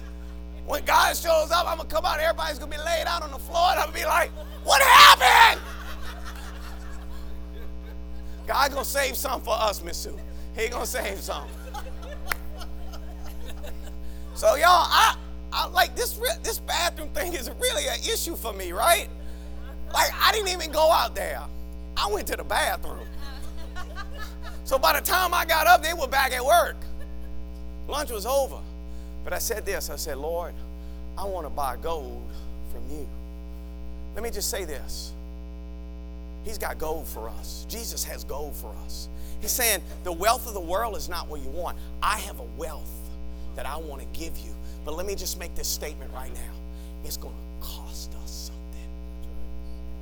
[0.66, 3.22] When God shows up, I'm going to come out, everybody's going to be laid out
[3.22, 4.30] on the floor, and I'm going to be like,
[4.64, 5.60] what happened?
[8.46, 10.18] God's going to save some for us, Miss Sue.
[10.56, 11.46] He going to save some.
[14.34, 15.16] So, y'all, I,
[15.52, 19.08] I, like this this bathroom thing is really an issue for me, right?
[19.92, 21.40] Like I didn't even go out there.
[21.96, 23.06] I went to the bathroom.
[24.64, 26.76] So by the time I got up, they were back at work.
[27.88, 28.58] Lunch was over.
[29.24, 30.52] But I said this I said, Lord,
[31.16, 32.28] I want to buy gold
[32.72, 33.06] from you.
[34.14, 35.12] Let me just say this
[36.44, 37.66] He's got gold for us.
[37.68, 39.08] Jesus has gold for us.
[39.40, 41.76] He's saying, The wealth of the world is not what you want.
[42.02, 42.90] I have a wealth
[43.56, 44.52] that I want to give you.
[44.84, 46.52] But let me just make this statement right now
[47.04, 48.88] it's going to cost us something.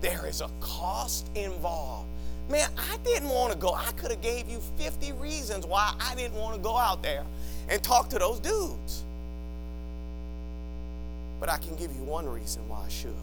[0.00, 2.08] There is a cost involved.
[2.50, 3.72] Man, I didn't want to go.
[3.74, 7.24] I could have gave you 50 reasons why I didn't want to go out there
[7.68, 9.04] and talk to those dudes.
[11.40, 13.14] But I can give you one reason why I should.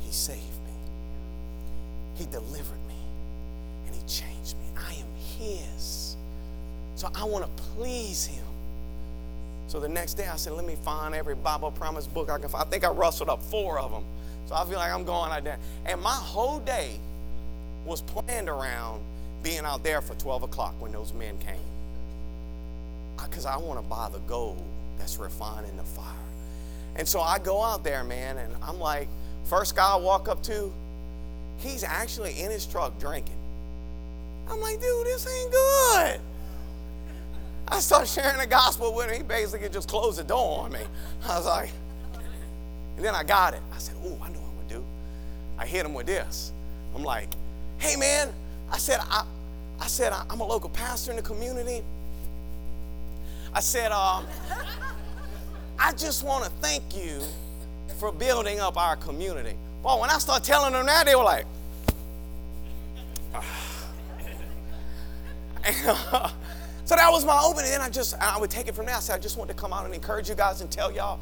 [0.00, 0.74] He saved me.
[2.14, 2.94] He delivered me.
[3.86, 4.66] And he changed me.
[4.76, 5.06] I am
[5.38, 6.16] his.
[6.94, 8.44] So I want to please him.
[9.66, 12.48] So the next day I said, let me find every Bible promise book I can
[12.48, 12.66] find.
[12.66, 14.04] I think I rustled up four of them.
[14.46, 15.58] So I feel like I'm going out there.
[15.86, 17.00] And my whole day
[17.84, 19.02] was planned around
[19.42, 21.56] being out there for 12 o'clock when those men came.
[23.22, 24.62] Because I want to buy the gold
[24.98, 26.04] that's refining the fire.
[26.96, 29.08] And so I go out there, man, and I'm like,
[29.44, 30.72] first guy I walk up to,
[31.58, 33.36] he's actually in his truck drinking.
[34.50, 36.20] I'm like, dude, this ain't good.
[37.68, 39.16] I start sharing the gospel with him.
[39.16, 40.80] He basically just closed the door on me.
[41.24, 41.70] I was like,
[42.96, 43.60] and then I got it.
[43.74, 44.84] I said, oh, I know what I'm going to do.
[45.58, 46.52] I hit him with this.
[46.94, 47.28] I'm like,
[47.78, 48.32] hey, man,
[48.70, 49.26] I said, I,
[49.80, 51.82] I said, I'm a local pastor in the community.
[53.52, 54.26] I said, um,
[55.78, 57.20] I just want to thank you
[57.98, 59.56] for building up our community.
[59.82, 61.46] Well, when I start telling them that, they were like,
[66.86, 67.72] So that was my opening.
[67.72, 68.94] And I just, I would take it from there.
[68.94, 71.18] I said, I just want to come out and encourage you guys and tell y'all,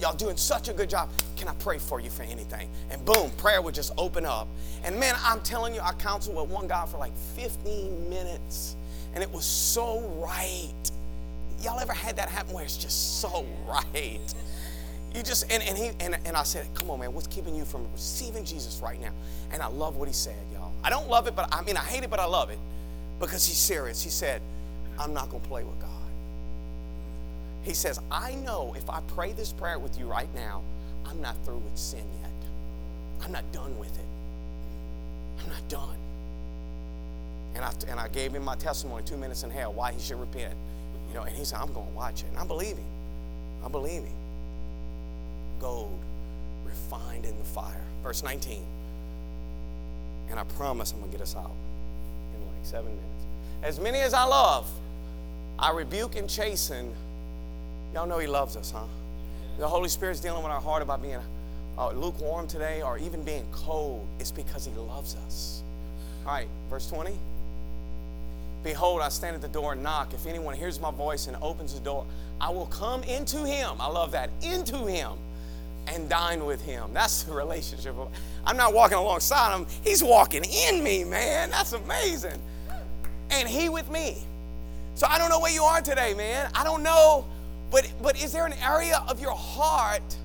[0.00, 1.10] y'all doing such a good job.
[1.36, 2.68] Can I pray for you for anything?
[2.90, 4.48] And boom, prayer would just open up.
[4.82, 8.74] And man, I'm telling you, I counseled with one guy for like 15 minutes.
[9.14, 10.90] And it was so right.
[11.62, 14.20] Y'all ever had that happen where it's just so right?
[15.14, 17.64] You just and, and he and, and I said, come on, man, what's keeping you
[17.64, 19.12] from receiving Jesus right now?
[19.52, 20.72] And I love what he said, y'all.
[20.84, 22.58] I don't love it, but I mean I hate it, but I love it
[23.18, 24.02] because he's serious.
[24.02, 24.42] He said,
[24.98, 25.90] I'm not to play with God.
[27.62, 30.62] He says, I know if I pray this prayer with you right now,
[31.04, 32.30] I'm not through with sin yet.
[33.24, 34.04] I'm not done with it.
[35.42, 35.96] I'm not done.
[37.54, 40.20] And I, and I gave him my testimony, two minutes in hell, why he should
[40.20, 40.54] repent.
[41.08, 42.28] You know, and he said, I'm going to watch it.
[42.30, 42.86] And I believe him.
[43.64, 44.14] I believe him.
[45.60, 45.98] Gold
[46.64, 47.82] refined in the fire.
[48.02, 48.64] Verse 19.
[50.30, 51.50] And I promise I'm going to get us out
[52.34, 53.24] in like seven minutes.
[53.62, 54.68] As many as I love,
[55.58, 56.92] I rebuke and chasten.
[57.94, 58.84] Y'all know He loves us, huh?
[59.58, 61.18] The Holy Spirit's dealing with our heart about being
[61.78, 64.06] uh, lukewarm today or even being cold.
[64.18, 65.62] It's because He loves us.
[66.26, 67.16] All right, verse 20.
[68.66, 70.12] Behold, I stand at the door and knock.
[70.12, 72.04] If anyone hears my voice and opens the door,
[72.40, 73.76] I will come into him.
[73.78, 74.28] I love that.
[74.42, 75.12] Into him
[75.86, 76.90] and dine with him.
[76.92, 77.94] That's the relationship.
[78.44, 81.50] I'm not walking alongside him, he's walking in me, man.
[81.50, 82.42] That's amazing.
[83.30, 84.18] And he with me.
[84.96, 86.50] So I don't know where you are today, man.
[86.52, 87.24] I don't know,
[87.70, 90.16] but but is there an area of your heart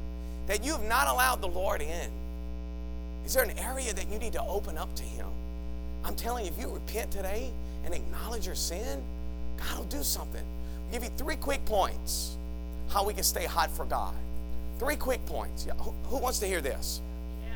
[0.48, 2.10] that you have not allowed the Lord in?
[3.24, 5.28] Is there an area that you need to open up to Him?
[6.04, 7.52] I'm telling you, if you repent today
[7.86, 9.02] and acknowledge your sin,
[9.58, 10.44] God will do something.
[10.88, 12.38] I'll give you three quick points
[12.90, 14.14] how we can stay hot for God.
[14.80, 15.66] Three quick points.
[15.66, 17.02] Yeah, who, who wants to hear this?
[17.44, 17.54] Yeah.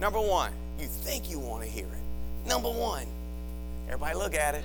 [0.00, 2.48] Number one, you think you want to hear it.
[2.48, 3.06] Number one,
[3.86, 4.64] everybody look at it.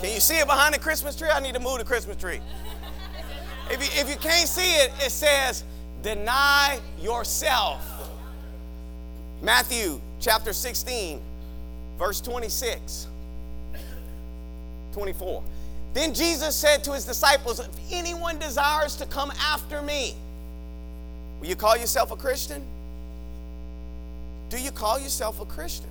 [0.00, 1.28] Can you see it behind the Christmas tree?
[1.28, 2.40] I need to move the Christmas tree.
[3.70, 5.64] If you, if you can't see it, it says,
[6.02, 8.10] deny yourself.
[9.42, 11.20] Matthew chapter 16,
[11.98, 13.06] verse 26,
[14.98, 15.44] 24.
[15.94, 20.16] Then Jesus said to his disciples, If anyone desires to come after me,
[21.40, 22.64] will you call yourself a Christian?
[24.50, 25.90] Do you call yourself a Christian?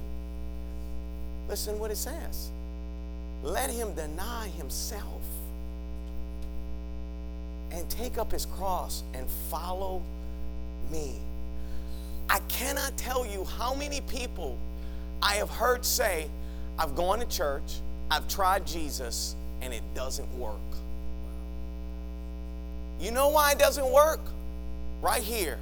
[1.48, 2.52] Listen what it says
[3.44, 5.22] let him deny himself
[7.72, 10.02] and take up his cross and follow
[10.92, 11.16] me.
[12.30, 14.58] I cannot tell you how many people
[15.22, 16.30] I have heard say,
[16.80, 17.80] I've gone to church,
[18.10, 20.56] I've tried Jesus, and it doesn't work.
[23.00, 24.22] You know why it doesn't work?
[25.02, 25.60] Right here.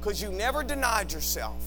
[0.00, 1.62] Because you never denied yourself.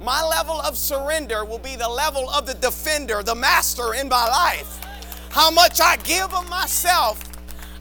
[0.00, 4.26] My level of surrender will be the level of the defender, the master in my
[4.28, 4.80] life.
[5.30, 7.22] How much I give of myself.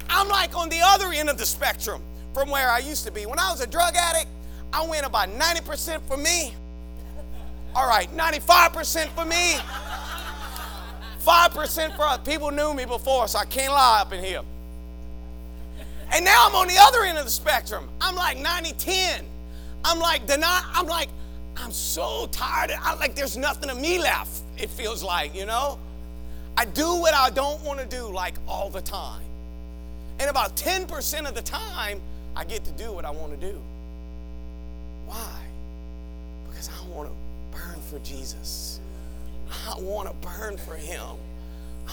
[0.09, 2.01] I'm like on the other end of the spectrum
[2.33, 3.25] from where I used to be.
[3.25, 4.27] When I was a drug addict,
[4.71, 6.53] I went about 90% for me.
[7.75, 9.55] All right, 95% for me.
[11.25, 14.41] 5% for people knew me before, so I can't lie up in here.
[16.13, 17.87] And now I'm on the other end of the spectrum.
[18.01, 19.25] I'm like 90 10.
[19.85, 21.09] I'm like deny, I'm like
[21.57, 22.71] I'm so tired.
[22.79, 25.79] I like there's nothing of me left, it feels like, you know?
[26.57, 29.23] I do what I don't want to do like all the time.
[30.19, 32.01] And about 10% of the time,
[32.35, 33.59] I get to do what I want to do.
[35.07, 35.41] Why?
[36.47, 38.79] Because I want to burn for Jesus.
[39.67, 41.01] I want to burn for him.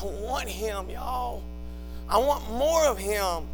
[0.00, 1.42] I want him, y'all.
[2.08, 3.46] I want more of him.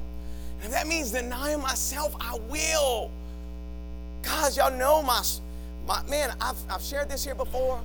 [0.60, 3.10] And if that means denying myself, I will.
[4.22, 5.22] Guys, y'all know my,
[5.86, 7.80] my man, I've, I've shared this here before,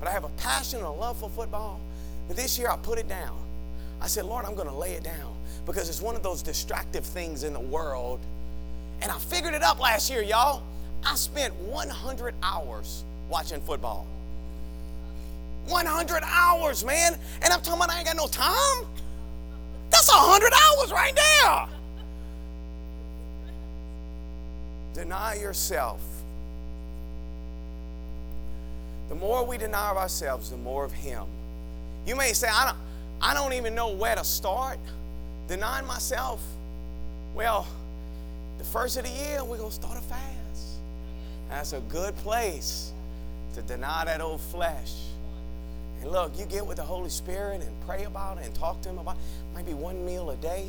[0.00, 1.80] but I have a passion and a love for football.
[2.26, 3.38] But this year I put it down.
[4.00, 5.34] I said, Lord, I'm going to lay it down
[5.66, 8.20] because it's one of those distractive things in the world.
[9.00, 10.62] And I figured it up last year, y'all.
[11.04, 14.06] I spent 100 hours watching football.
[15.68, 17.16] 100 hours, man.
[17.42, 18.86] And I'm talking about I ain't got no time.
[19.90, 21.66] That's 100 hours right there.
[24.94, 26.00] Deny yourself.
[29.08, 31.24] The more we deny ourselves, the more of Him.
[32.06, 32.76] You may say, I don't,
[33.20, 34.78] I don't even know where to start
[35.46, 36.42] denying myself.
[37.34, 37.66] Well,
[38.58, 40.78] the first of the year, we're going to start a fast.
[41.48, 42.92] That's a good place
[43.54, 44.92] to deny that old flesh.
[46.00, 48.88] And look, you get with the Holy Spirit and pray about it and talk to
[48.88, 49.54] Him about it.
[49.54, 50.68] Might be one meal a day,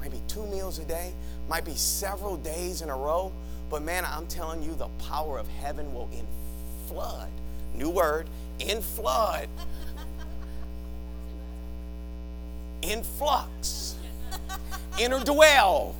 [0.00, 1.12] might be two meals a day,
[1.48, 3.32] might be several days in a row.
[3.70, 6.26] But man, I'm telling you, the power of heaven will in
[6.86, 7.28] flood.
[7.74, 8.28] New word,
[8.60, 9.48] in flood.
[12.82, 13.96] in flux.
[14.98, 15.94] Inner dwell.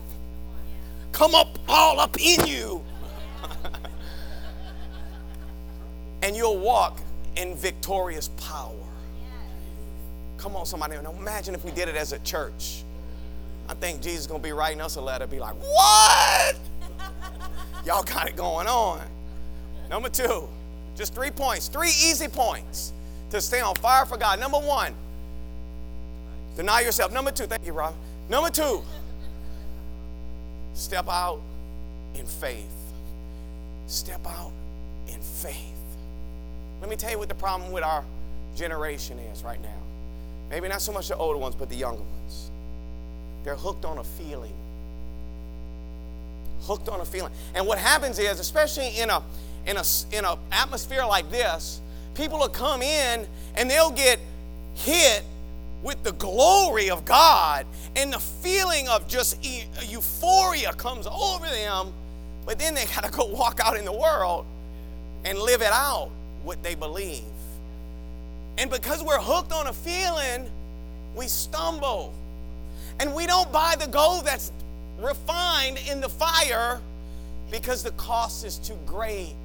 [1.13, 2.85] Come up all up in you.
[6.23, 7.01] and you'll walk
[7.37, 8.75] in victorious power.
[10.39, 10.97] Come on, somebody.
[10.97, 12.85] Imagine if we did it as a church.
[13.69, 16.57] I think Jesus is going to be writing us a letter, be like, What?
[17.85, 19.03] Y'all got it going on.
[19.91, 20.49] Number two,
[20.97, 22.93] just three points, three easy points
[23.31, 24.41] to stay on fire for God.
[24.41, 24.95] Number one,
[26.57, 27.13] deny yourself.
[27.13, 27.95] Number two, thank you, Rob.
[28.29, 28.83] Number two,
[30.75, 31.41] step out
[32.15, 32.73] in faith.
[33.87, 34.53] Step out
[35.09, 35.78] in faith.
[36.81, 38.05] Let me tell you what the problem with our
[38.57, 39.69] generation is right now.
[40.51, 42.51] Maybe not so much the older ones, but the younger ones.
[43.45, 44.53] They're hooked on a feeling.
[46.63, 47.33] Hooked on a feeling.
[47.55, 49.23] And what happens is, especially in a
[49.67, 51.81] in a in an atmosphere like this,
[52.15, 53.27] people will come in
[53.57, 54.19] and they'll get
[54.75, 55.23] hit
[55.83, 59.45] with the glory of God and the feeling of just
[59.87, 61.93] euphoria comes over them,
[62.45, 64.45] but then they got to go walk out in the world
[65.25, 66.11] and live it out
[66.49, 67.23] what they believe.
[68.57, 70.51] And because we're hooked on a feeling,
[71.15, 72.15] we stumble.
[72.99, 74.51] And we don't buy the gold that's
[74.99, 76.81] refined in the fire
[77.51, 79.37] because the cost is too great.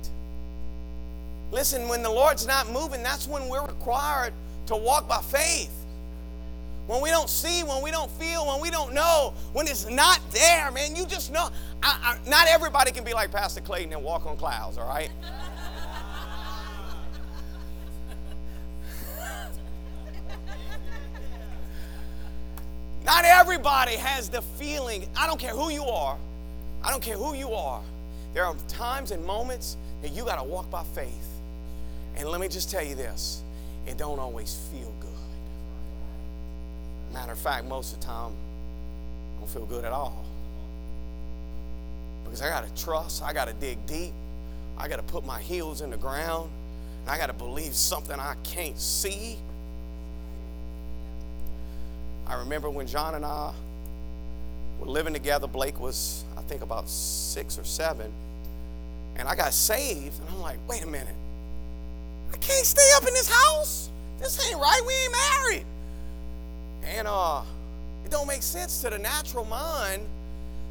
[1.52, 4.32] Listen, when the Lord's not moving, that's when we're required
[4.68, 5.74] to walk by faith.
[6.88, 10.22] When we don't see, when we don't feel, when we don't know, when it's not
[10.32, 11.50] there, man, you just know.
[11.84, 15.10] I, I, not everybody can be like Pastor Clayton and walk on clouds, all right?
[23.06, 25.08] Not everybody has the feeling.
[25.16, 26.18] I don't care who you are.
[26.84, 27.82] I don't care who you are.
[28.34, 31.28] There are times and moments that you got to walk by faith.
[32.16, 33.44] And let me just tell you this
[33.86, 35.10] it don't always feel good.
[37.14, 38.32] Matter of fact, most of the time,
[39.36, 40.26] I don't feel good at all.
[42.24, 44.14] Because I got to trust, I got to dig deep,
[44.78, 46.50] I got to put my heels in the ground,
[47.02, 49.38] and I got to believe something I can't see.
[52.28, 53.54] I remember when John and I
[54.80, 58.12] were living together, Blake was, I think, about six or seven,
[59.16, 61.16] and I got saved, and I'm like, wait a minute,
[62.32, 63.90] I can't stay up in this house.
[64.20, 64.82] This ain't right.
[64.86, 65.66] We ain't married.
[66.98, 67.42] And uh,
[68.06, 70.04] it don't make sense to the natural mind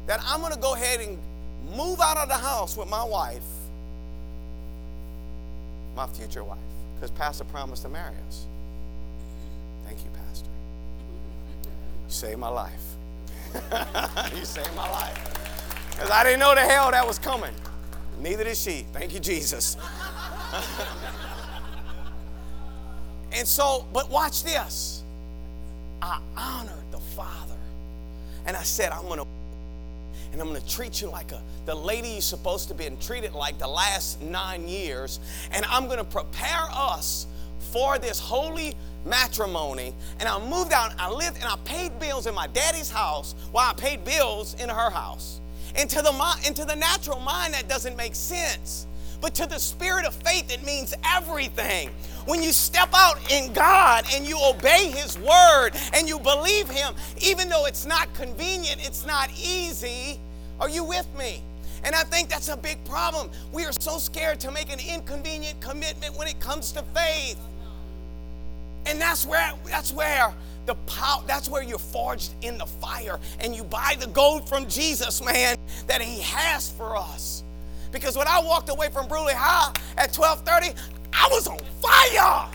[0.07, 1.17] that I'm gonna go ahead and
[1.75, 3.43] move out of the house with my wife,
[5.95, 6.57] my future wife,
[6.95, 8.45] because Pastor promised to marry us.
[9.85, 10.22] Thank you, Pastor.
[12.13, 12.83] Saved my life.
[14.35, 15.89] you saved my life.
[15.89, 17.49] Because I didn't know the hell that was coming.
[18.19, 18.85] Neither did she.
[18.93, 19.77] Thank you, Jesus.
[23.31, 25.01] and so, but watch this.
[26.03, 27.57] I honored the Father.
[28.45, 29.25] And I said, I'm going to
[30.31, 33.01] and I'm going to treat you like a, the lady you're supposed to be and
[33.01, 35.19] treated like the last nine years.
[35.51, 37.25] And I'm going to prepare us
[37.71, 38.75] for this holy
[39.05, 39.93] matrimony.
[40.19, 43.69] And I moved out, I lived, and I paid bills in my daddy's house while
[43.69, 45.41] I paid bills in her house.
[45.75, 48.87] And to the, into the natural mind, that doesn't make sense.
[49.21, 51.89] But to the spirit of faith, it means everything.
[52.25, 56.93] When you step out in God and you obey His word and you believe Him,
[57.21, 60.19] even though it's not convenient, it's not easy,
[60.59, 61.41] are you with me?
[61.85, 63.29] And I think that's a big problem.
[63.51, 67.37] We are so scared to make an inconvenient commitment when it comes to faith.
[68.85, 70.33] And that's where that's where
[70.65, 74.67] the power that's where you're forged in the fire and you buy the gold from
[74.67, 75.57] Jesus, man,
[75.87, 77.43] that he has for us.
[77.91, 80.73] Because when I walked away from Brusly High at 12:30,
[81.13, 82.49] I was on fire.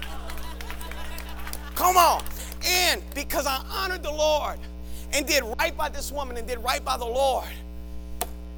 [1.75, 2.23] Come on.
[2.67, 4.59] And because I honored the Lord
[5.13, 7.47] and did right by this woman and did right by the Lord,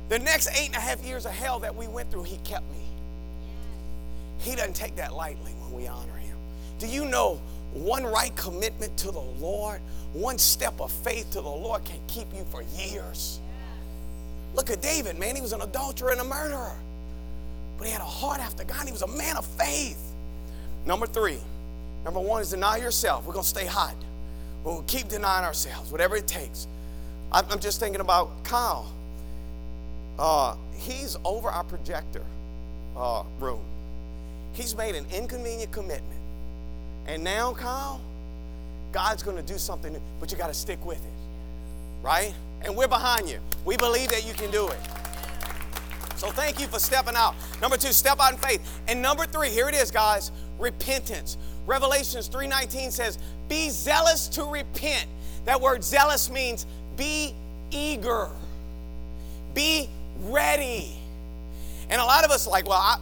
[0.08, 2.68] the next eight and a half years of hell that we went through, He kept
[2.72, 2.78] me.
[4.38, 6.36] He doesn't take that lightly when we honor Him.
[6.78, 7.40] Do you know
[7.72, 9.80] one right commitment to the Lord,
[10.12, 13.40] one step of faith to the Lord can keep you for years?
[14.54, 15.36] Look at David, man.
[15.36, 16.76] He was an adulterer and a murderer,
[17.78, 18.86] but he had a heart after God.
[18.86, 20.00] He was a man of faith.
[20.84, 21.38] Number three,
[22.04, 23.26] number one is deny yourself.
[23.26, 23.94] We're going to stay hot.
[24.64, 26.66] We'll keep denying ourselves, whatever it takes.
[27.32, 28.92] I'm just thinking about Kyle.
[30.18, 32.24] Uh, he's over our projector
[32.96, 33.62] uh, room.
[34.52, 36.19] He's made an inconvenient commitment.
[37.10, 38.00] And now, Kyle,
[38.92, 41.12] God's going to do something, but you got to stick with it.
[42.04, 42.32] Right?
[42.64, 43.40] And we're behind you.
[43.64, 44.78] We believe that you can do it.
[46.14, 47.34] So thank you for stepping out.
[47.60, 48.80] Number two, step out in faith.
[48.86, 50.30] And number three, here it is, guys,
[50.60, 51.36] repentance.
[51.66, 55.08] Revelations 3:19 says, "Be zealous to repent."
[55.46, 56.64] That word zealous means
[56.96, 57.34] be
[57.72, 58.28] eager.
[59.52, 59.90] Be
[60.20, 60.96] ready.
[61.88, 62.98] And a lot of us like, well, I,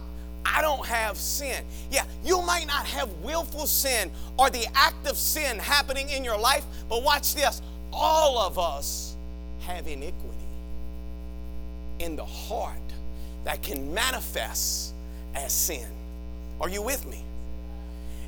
[0.54, 1.64] I don't have sin.
[1.90, 6.38] Yeah, you might not have willful sin or the act of sin happening in your
[6.38, 7.62] life, but watch this.
[7.92, 9.16] All of us
[9.60, 10.34] have iniquity
[11.98, 12.76] in the heart
[13.44, 14.94] that can manifest
[15.34, 15.86] as sin.
[16.60, 17.22] Are you with me?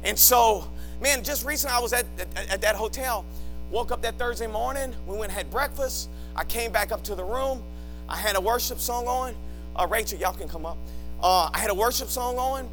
[0.04, 0.68] And so,
[1.00, 2.06] man, just recently I was at,
[2.36, 3.24] at, at that hotel,
[3.70, 6.08] woke up that Thursday morning, we went and had breakfast.
[6.34, 7.62] I came back up to the room.
[8.08, 9.34] I had a worship song on.
[9.76, 10.78] Uh, Rachel, y'all can come up.
[11.22, 12.68] Uh, I had a worship song on,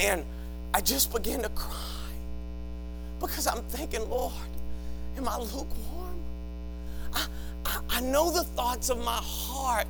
[0.00, 0.24] and
[0.72, 1.74] I just began to cry
[3.20, 4.32] because I'm thinking, Lord,
[5.16, 6.18] am I lukewarm?
[7.12, 7.26] I,
[7.66, 9.86] I, I know the thoughts of my heart,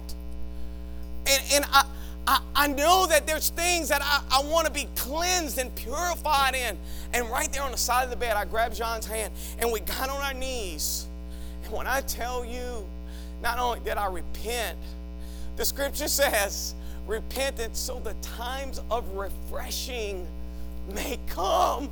[1.26, 1.84] and, and I,
[2.26, 6.54] I, I know that there's things that I, I want to be cleansed and purified
[6.54, 6.78] in.
[7.12, 9.80] And right there on the side of the bed, I grabbed John's hand and we
[9.80, 11.06] got on our knees.
[11.64, 12.86] And when I tell you,
[13.42, 14.78] not only did I repent,
[15.56, 16.74] the scripture says,
[17.06, 20.26] repentance so the times of refreshing
[20.94, 21.90] may come.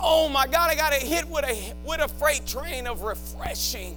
[0.00, 3.96] Oh my God, I got hit with a, with a freight train of refreshing.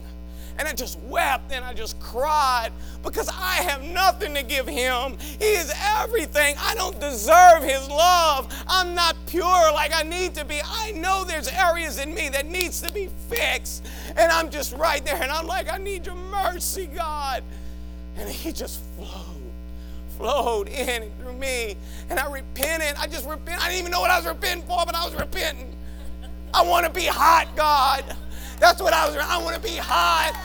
[0.58, 2.72] And I just wept and I just cried
[3.04, 5.18] because I have nothing to give him.
[5.40, 6.56] He is everything.
[6.60, 8.54] I don't deserve his love.
[8.68, 10.60] I'm not pure like I need to be.
[10.64, 13.88] I know there's areas in me that needs to be fixed.
[14.16, 17.44] And I'm just right there and I'm like, I need your mercy, God.
[18.18, 19.31] And he just flowed,
[20.22, 21.76] flowed in through me.
[22.10, 22.96] And I repented.
[22.98, 23.60] I just repented.
[23.60, 25.76] I didn't even know what I was repenting for, but I was repenting.
[26.54, 28.16] I want to be hot, God.
[28.60, 29.18] That's what I was.
[29.18, 30.40] I want to be hot.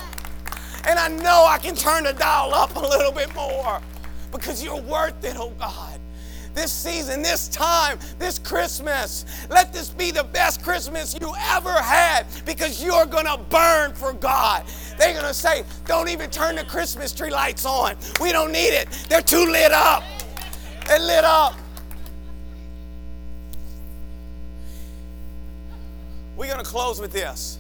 [0.87, 3.81] And I know I can turn the dial up a little bit more
[4.33, 6.01] because you're worth it, oh God.
[6.55, 12.25] This season, this time, this Christmas, let this be the best Christmas you ever had
[12.47, 14.65] because you're going to burn for God.
[14.99, 17.97] They're going to say, don't even turn the Christmas tree lights on.
[18.21, 18.89] We don't need it.
[19.09, 20.03] They're too lit up.
[20.87, 21.55] They're lit up.
[26.37, 27.59] We're going to close with this.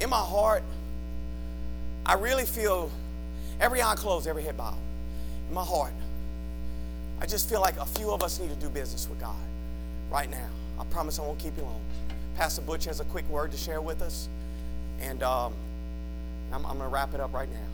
[0.00, 0.62] in my heart,
[2.04, 2.90] I really feel
[3.60, 4.78] every eye closed, every head bowed.
[5.48, 5.92] In my heart,
[7.20, 9.36] I just feel like a few of us need to do business with God
[10.10, 10.48] right now.
[10.78, 11.80] I promise I won't keep you long.
[12.36, 14.28] Pastor Butch has a quick word to share with us,
[15.00, 15.54] and um,
[16.52, 17.66] I'm, I'm going to wrap it up right now.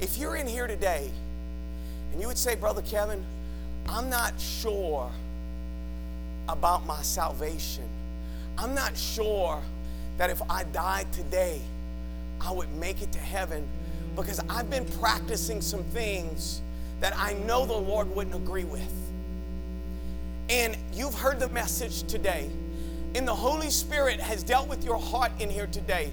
[0.00, 1.10] If you're in here today
[2.12, 3.24] and you would say, Brother Kevin,
[3.88, 5.10] I'm not sure
[6.48, 7.88] about my salvation,
[8.56, 9.60] I'm not sure
[10.18, 11.60] that if I died today,
[12.40, 13.66] I would make it to heaven
[14.16, 16.60] because I've been practicing some things
[17.00, 19.09] that I know the Lord wouldn't agree with.
[20.50, 22.50] And you've heard the message today,
[23.14, 26.10] and the Holy Spirit has dealt with your heart in here today.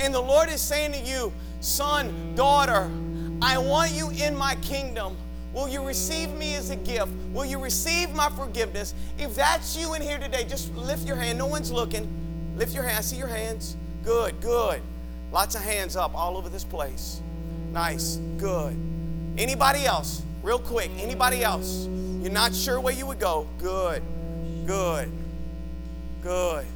[0.00, 2.90] And the Lord is saying to you, son, daughter,
[3.40, 5.16] I want you in my kingdom.
[5.54, 7.12] Will you receive me as a gift?
[7.32, 8.92] Will you receive my forgiveness?
[9.18, 11.38] If that's you in here today, just lift your hand.
[11.38, 12.08] No one's looking.
[12.56, 13.06] Lift your hands.
[13.06, 13.76] See your hands?
[14.02, 14.80] Good, good.
[15.32, 17.20] Lots of hands up all over this place.
[17.72, 18.76] Nice, good.
[19.38, 20.22] Anybody else?
[20.42, 21.86] Real quick, anybody else?
[22.20, 23.48] You're not sure where you would go?
[23.58, 24.02] Good,
[24.66, 25.10] good,
[26.22, 26.66] good.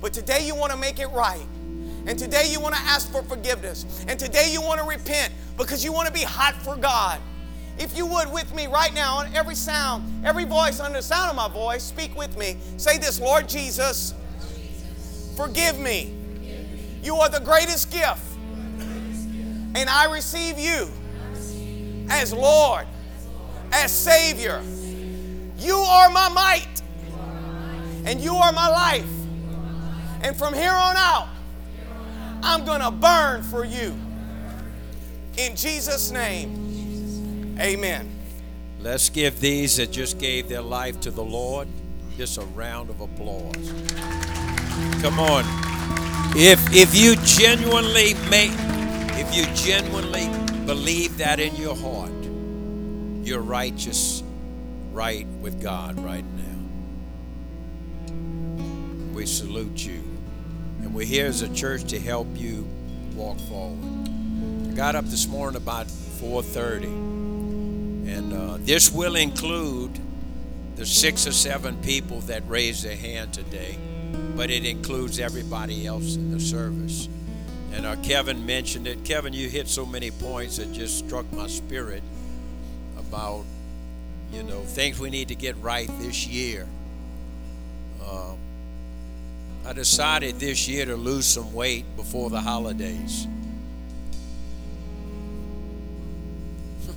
[0.00, 1.46] But today you want to make it right.
[2.06, 4.04] And today you want to ask for forgiveness.
[4.06, 7.18] And today you want to repent because you want to be hot for God.
[7.78, 11.30] If you would, with me right now, on every sound, every voice under the sound
[11.30, 12.56] of my voice, speak with me.
[12.76, 14.14] Say this Lord Jesus,
[15.36, 16.14] forgive me.
[17.02, 18.22] You are the greatest gift.
[19.74, 20.88] And I receive you
[22.08, 22.86] as Lord,
[23.74, 24.62] as Savior.
[25.58, 26.82] You are my might,
[28.04, 29.08] and you are my life.
[30.22, 31.28] And from here on out,
[32.42, 33.94] I'm going to burn for you.
[35.36, 38.08] In Jesus' name, amen.
[38.80, 41.66] Let's give these that just gave their life to the Lord
[42.16, 43.72] just a round of applause.
[45.02, 45.44] Come on.
[46.36, 48.52] If if you genuinely make
[49.16, 50.28] if you genuinely
[50.66, 52.10] believe that in your heart,
[53.26, 54.22] you're righteous
[54.92, 56.42] right with God right now.
[59.14, 60.02] We salute you.
[60.82, 62.66] And we're here as a church to help you
[63.14, 63.78] walk forward.
[64.68, 66.84] I got up this morning about 4:30,
[68.06, 69.98] and uh, this will include
[70.76, 73.78] the six or seven people that raised their hand today,
[74.36, 77.08] but it includes everybody else in the service.
[77.72, 79.04] And uh, Kevin mentioned it.
[79.04, 82.02] Kevin, you hit so many points that just struck my spirit
[83.14, 83.44] about
[84.32, 86.66] you know things we need to get right this year.
[88.04, 88.34] Uh,
[89.64, 93.28] I decided this year to lose some weight before the holidays.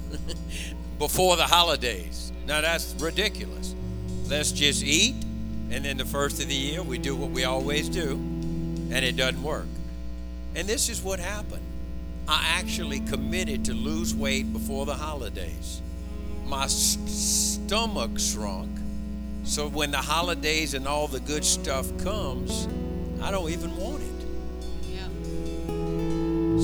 [1.00, 2.32] before the holidays.
[2.48, 3.76] Now that's ridiculous.
[4.26, 5.16] Let's just eat,
[5.70, 9.16] and then the first of the year we do what we always do, and it
[9.16, 9.68] doesn't work.
[10.56, 11.62] And this is what happened.
[12.28, 15.82] I actually committed to lose weight before the holidays.
[16.48, 18.70] My stomach shrunk.
[19.44, 22.68] So when the holidays and all the good stuff comes,
[23.22, 24.08] I don't even want it.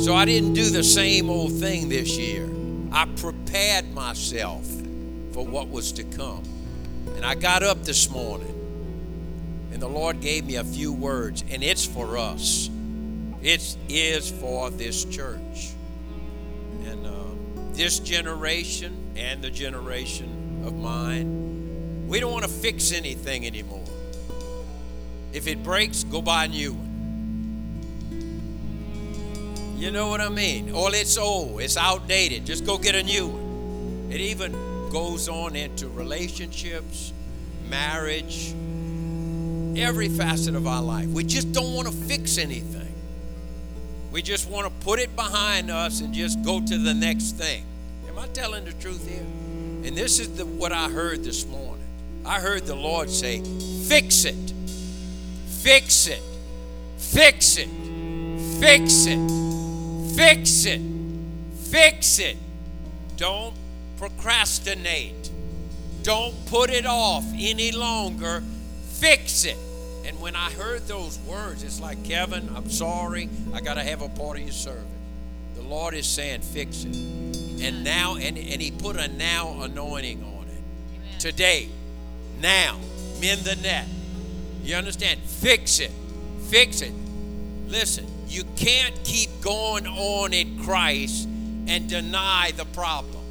[0.03, 2.49] So I didn't do the same old thing this year.
[2.91, 4.65] I prepared myself
[5.31, 6.43] for what was to come.
[7.15, 8.53] And I got up this morning,
[9.71, 12.69] and the Lord gave me a few words, and it's for us.
[13.41, 15.72] It is for this church.
[17.74, 23.84] This generation and the generation of mine, we don't want to fix anything anymore.
[25.34, 26.89] If it breaks, go buy a new one.
[29.78, 30.71] You know what I mean?
[30.71, 32.45] Or it's old, it's outdated.
[32.45, 34.11] Just go get a new one.
[34.11, 34.51] It even
[34.91, 37.11] goes on into relationships,
[37.67, 38.53] marriage,
[39.76, 41.07] every facet of our life.
[41.07, 42.82] We just don't want to fix anything.
[44.14, 47.66] We just want to put it behind us and just go to the next thing.
[48.07, 49.26] Am I telling the truth here?
[49.88, 51.84] And this is the, what I heard this morning.
[52.24, 53.41] I heard the Lord say,
[53.88, 54.53] Fix it,
[55.47, 56.22] fix it,
[56.97, 57.68] fix it,
[58.59, 60.82] fix it, fix it,
[61.55, 62.38] fix it.
[63.18, 63.55] Don't
[63.97, 65.32] procrastinate.
[66.03, 68.43] Don't put it off any longer.
[68.84, 69.57] Fix it.
[70.06, 73.30] And when I heard those words, it's like, Kevin, I'm sorry.
[73.54, 74.84] I got to have a part of your service.
[75.56, 76.95] The Lord is saying, fix it.
[76.95, 81.20] And now, and, and He put a now anointing on it.
[81.20, 81.70] Today,
[82.41, 82.80] now,
[83.22, 83.88] mend the net.
[84.64, 85.20] You understand?
[85.22, 85.91] Fix it.
[86.49, 86.93] Fix it.
[87.68, 91.28] Listen, you can't keep going on in Christ
[91.68, 93.22] and deny the problem.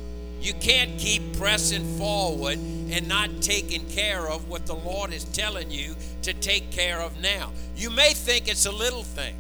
[0.43, 2.59] You can't keep pressing forward
[2.91, 7.21] and not taking care of what the Lord is telling you to take care of
[7.23, 7.53] now.
[7.77, 9.37] You may think it's a little thing,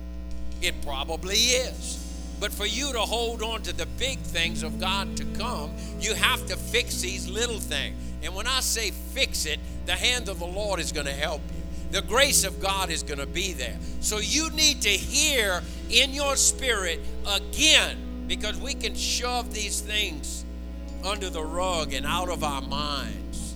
[0.61, 1.99] it probably is.
[2.39, 6.15] But for you to hold on to the big things of God to come, you
[6.15, 7.97] have to fix these little things.
[8.23, 11.41] And when I say fix it, the hand of the Lord is going to help
[11.53, 11.63] you.
[11.91, 13.77] The grace of God is going to be there.
[14.01, 20.45] So you need to hear in your spirit again because we can shove these things
[21.05, 23.55] under the rug and out of our minds.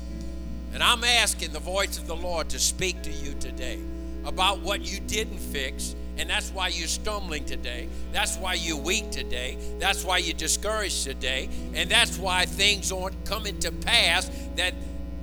[0.73, 3.81] And I'm asking the voice of the Lord to speak to you today
[4.25, 5.95] about what you didn't fix.
[6.19, 7.89] And that's why you're stumbling today.
[8.13, 9.59] That's why you're weak today.
[9.79, 11.49] That's why you're discouraged today.
[11.75, 14.75] And that's why things aren't coming to pass that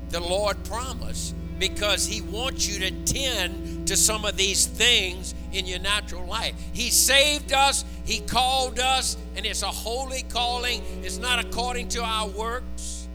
[0.10, 1.36] the Lord promised.
[1.60, 6.56] Because He wants you to tend to some of these things in your natural life.
[6.74, 10.82] He saved us, He called us, and it's a holy calling.
[11.04, 13.08] It's not according to our works.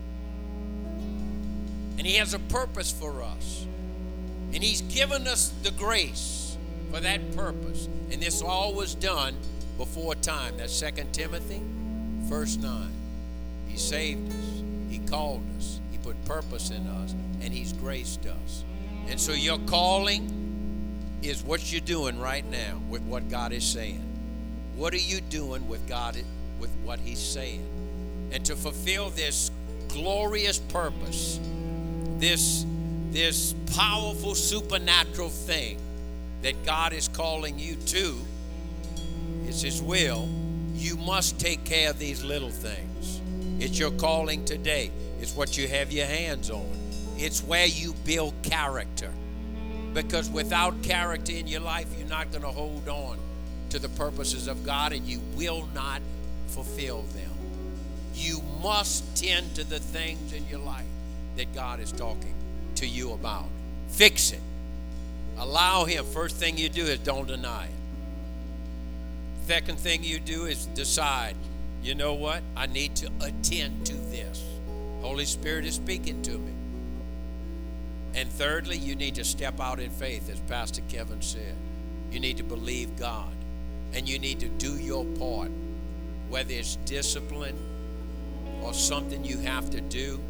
[1.98, 3.66] And He has a purpose for us.
[4.52, 6.56] And He's given us the grace
[6.90, 7.88] for that purpose.
[8.10, 9.34] And this all was done
[9.76, 10.56] before time.
[10.56, 11.62] That's 2 Timothy,
[12.22, 12.90] verse 9.
[13.68, 18.64] He saved us, He called us, put purpose in us, and He's graced us.
[19.08, 20.34] And so your calling
[21.22, 24.02] is what you're doing right now with what God is saying.
[24.74, 26.16] What are you doing with God
[26.60, 27.66] with what he's saying?
[28.32, 29.50] And to fulfill this
[29.88, 31.40] glorious purpose,
[32.18, 32.64] this
[33.10, 35.78] this powerful supernatural thing
[36.42, 38.16] that God is calling you to,
[39.46, 40.28] it's his will,
[40.74, 43.20] you must take care of these little things.
[43.58, 44.92] It's your calling today.
[45.20, 46.66] It's what you have your hands on.
[47.16, 49.10] It's where you build character.
[49.94, 53.18] Because without character in your life, you're not going to hold on
[53.70, 56.00] to the purposes of God and you will not
[56.48, 57.30] fulfill them.
[58.14, 60.86] You must tend to the things in your life
[61.36, 62.34] that God is talking
[62.76, 63.46] to you about.
[63.88, 64.40] Fix it.
[65.38, 66.04] Allow Him.
[66.04, 67.70] First thing you do is don't deny it.
[69.46, 71.34] Second thing you do is decide,
[71.82, 72.42] you know what?
[72.56, 74.44] I need to attend to this.
[75.00, 76.52] Holy Spirit is speaking to me.
[78.14, 81.54] And thirdly, you need to step out in faith, as Pastor Kevin said.
[82.10, 83.32] You need to believe God.
[83.94, 85.50] And you need to do your part,
[86.28, 87.56] whether it's discipline
[88.62, 90.20] or something you have to do.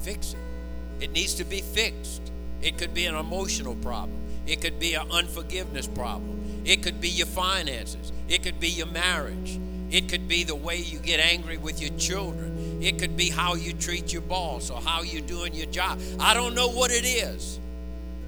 [0.00, 1.04] Fix it.
[1.04, 2.32] It needs to be fixed.
[2.60, 7.08] It could be an emotional problem, it could be an unforgiveness problem, it could be
[7.08, 11.56] your finances, it could be your marriage, it could be the way you get angry
[11.56, 12.57] with your children.
[12.80, 15.98] It could be how you treat your boss or how you're doing your job.
[16.20, 17.58] I don't know what it is,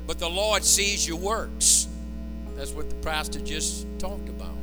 [0.07, 1.87] but the Lord sees your works.
[2.57, 4.57] That's what the pastor just talked about.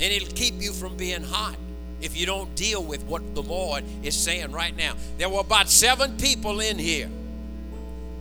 [0.00, 1.56] And it'll keep you from being hot
[2.00, 4.94] if you don't deal with what the Lord is saying right now.
[5.18, 7.10] There were about seven people in here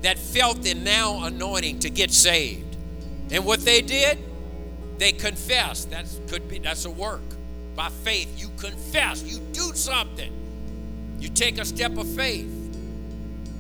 [0.02, 2.76] that felt the now anointing to get saved.
[3.32, 4.18] And what they did,
[4.98, 5.92] they confessed.
[5.92, 7.22] That could be that's a work.
[7.78, 10.34] By faith, you confess, you do something.
[11.20, 12.50] You take a step of faith.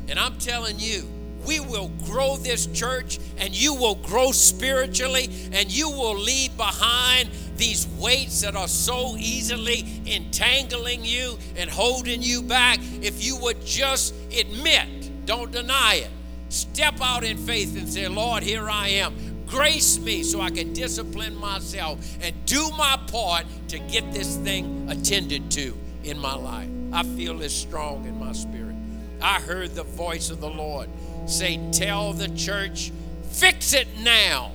[0.09, 1.07] And I'm telling you,
[1.45, 7.29] we will grow this church and you will grow spiritually and you will leave behind
[7.57, 12.79] these weights that are so easily entangling you and holding you back.
[13.03, 16.09] If you would just admit, don't deny it,
[16.49, 19.13] step out in faith and say, Lord, here I am.
[19.47, 24.87] Grace me so I can discipline myself and do my part to get this thing
[24.89, 26.69] attended to in my life.
[26.91, 28.75] I feel this strong in my spirit.
[29.21, 30.89] I heard the voice of the Lord
[31.27, 32.91] say, Tell the church,
[33.31, 34.51] fix it now.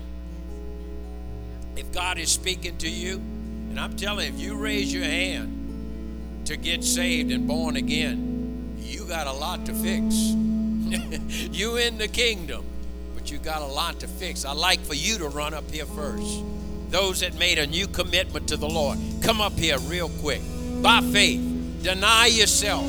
[1.74, 6.42] If God is speaking to you, and I'm telling you, if you raise your hand
[6.44, 10.14] to get saved and born again, you got a lot to fix.
[11.50, 12.66] you in the kingdom
[13.22, 14.44] but you got a lot to fix.
[14.44, 16.42] I like for you to run up here first.
[16.88, 20.40] Those that made a new commitment to the Lord, come up here real quick.
[20.82, 21.40] By faith,
[21.84, 22.82] deny yourself.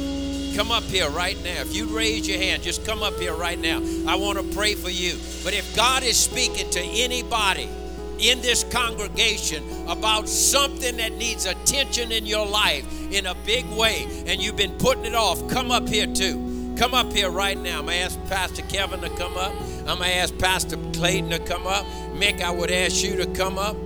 [0.56, 1.62] Come up here right now.
[1.62, 3.80] If you raise your hand, just come up here right now.
[4.08, 5.20] I want to pray for you.
[5.44, 7.70] But if God is speaking to anybody
[8.18, 14.08] in this congregation about something that needs attention in your life in a big way
[14.26, 16.53] and you've been putting it off, come up here too.
[16.78, 17.80] Come up here right now.
[17.80, 19.54] I'm going to ask Pastor Kevin to come up.
[19.88, 21.86] I'm going to ask Pastor Clayton to come up.
[22.14, 23.78] Mick, I would ask you to come up.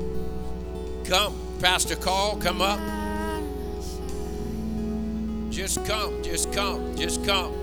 [1.05, 1.35] Come.
[1.59, 2.79] Pastor Carl, come up.
[5.49, 7.53] Just come, just come, just come.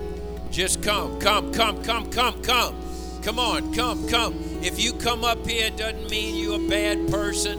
[0.51, 2.75] Just come, come, come, come, come, come.
[3.23, 4.35] Come on, come, come.
[4.61, 7.57] If you come up here, it doesn't mean you're a bad person.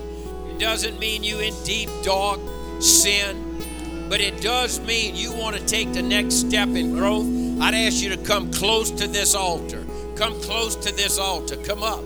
[0.50, 2.38] It doesn't mean you in deep, dark
[2.80, 3.62] sin.
[4.08, 7.45] But it does mean you want to take the next step in growth.
[7.60, 9.84] I'd ask you to come close to this altar.
[10.14, 11.56] Come close to this altar.
[11.56, 12.02] Come up.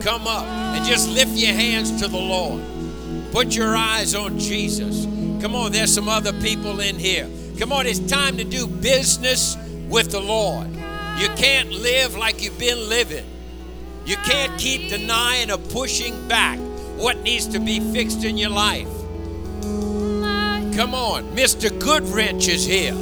[0.00, 0.44] Come up.
[0.46, 2.62] And just lift your hands to the Lord.
[3.32, 5.04] Put your eyes on Jesus.
[5.40, 7.28] Come on, there's some other people in here.
[7.58, 9.56] Come on, it's time to do business
[9.88, 10.68] with the Lord.
[11.18, 13.24] You can't live like you've been living.
[14.04, 16.58] You can't keep denying or pushing back
[16.96, 18.88] what needs to be fixed in your life.
[20.74, 21.76] Come on, Mr.
[21.78, 22.94] Goodrich is here.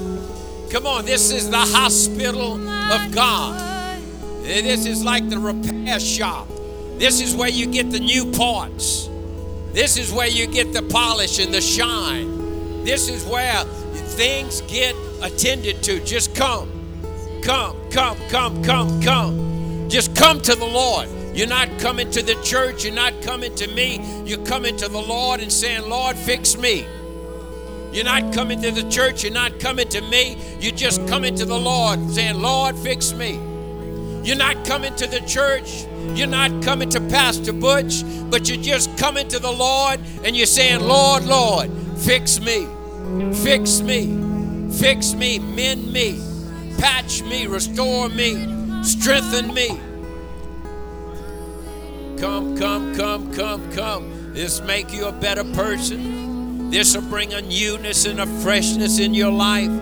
[0.70, 4.00] Come on, this is the hospital of God.
[4.42, 6.46] This is like the repair shop.
[6.96, 9.08] This is where you get the new parts.
[9.72, 12.84] This is where you get the polish and the shine.
[12.84, 13.64] This is where
[14.14, 16.04] things get attended to.
[16.04, 16.68] Just come.
[17.42, 19.88] Come, come, come, come, come.
[19.88, 21.08] Just come to the Lord.
[21.34, 22.84] You're not coming to the church.
[22.84, 24.00] You're not coming to me.
[24.24, 26.86] You're coming to the Lord and saying, Lord, fix me.
[27.92, 29.24] You're not coming to the church.
[29.24, 30.36] You're not coming to me.
[30.60, 33.38] You're just coming to the Lord saying, Lord, fix me.
[34.22, 35.86] You're not coming to the church.
[36.14, 40.46] You're not coming to Pastor Butch, but you're just coming to the Lord and you're
[40.46, 42.66] saying, Lord, Lord, fix me,
[43.42, 46.20] fix me, fix me, mend me,
[46.78, 49.68] patch me, restore me, strengthen me.
[52.18, 54.32] Come, come, come, come, come.
[54.34, 56.19] This make you a better person.
[56.70, 59.72] This will bring a newness and a freshness in your life.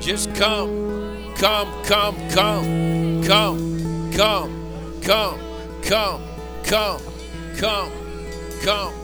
[0.00, 5.38] Just come, come, come, come, come, come, come,
[5.82, 6.22] come,
[6.64, 7.00] come,
[7.58, 7.92] come,
[8.62, 8.94] come.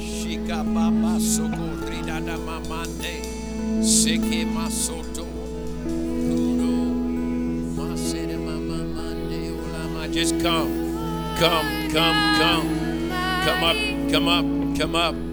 [0.00, 3.20] Shika baba soko ridada mamande.
[3.84, 5.26] Seke masoto.
[5.84, 6.72] Kudo.
[7.76, 10.08] Masere mamamande ulama.
[10.08, 10.72] Just come.
[11.38, 12.82] Come, come, come.
[13.44, 15.31] Come up, come up, come up.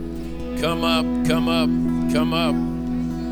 [0.59, 1.69] Come up, come up,
[2.11, 2.69] come up.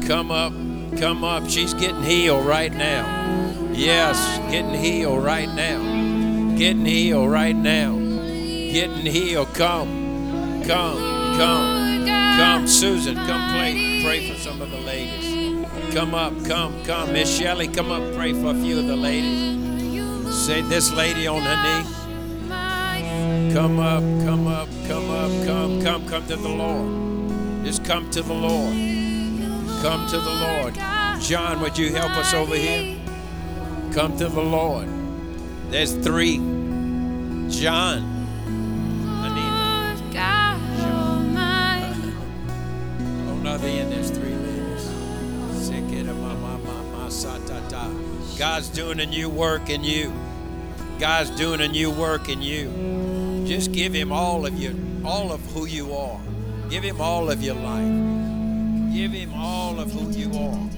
[0.08, 0.54] Come up,
[0.98, 1.50] come up.
[1.50, 3.06] She's getting healed right now.
[3.74, 4.18] Yes,
[4.50, 6.56] getting healed right now.
[6.56, 7.98] Getting healed right now.
[7.98, 9.54] Getting healed.
[9.54, 12.66] Come, come, come, come.
[12.66, 15.66] Susan, come pray, pray for some of the ladies.
[15.94, 17.12] Come up, come, come.
[17.12, 20.34] Miss Shelley, come up, pray for a few of the ladies.
[20.34, 23.54] Say this lady on her knee.
[23.54, 27.07] Come up, come up, come up, come, come, come to the Lord.
[27.68, 28.74] Just come to the Lord.
[29.82, 30.74] Come to the Lord.
[31.20, 32.98] John, would you help us over here?
[33.92, 34.88] Come to the Lord.
[35.70, 36.38] There's three.
[37.50, 38.16] John.
[48.38, 50.14] God's doing a new work in you.
[51.00, 53.44] God's doing a new work in you.
[53.46, 54.74] Just give him all of you,
[55.04, 56.22] all of who you are.
[56.70, 58.94] Give Him all of your life.
[58.94, 60.70] Give Him all of who you are.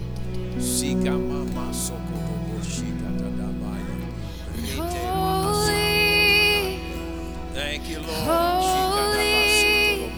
[4.78, 6.80] Holy.
[7.54, 8.28] Thank you, Lord.
[8.28, 10.12] Holy.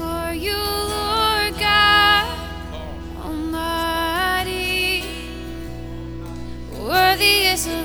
[0.00, 2.38] Are you Lord God
[3.24, 5.04] Almighty?
[6.72, 7.84] Worthy is the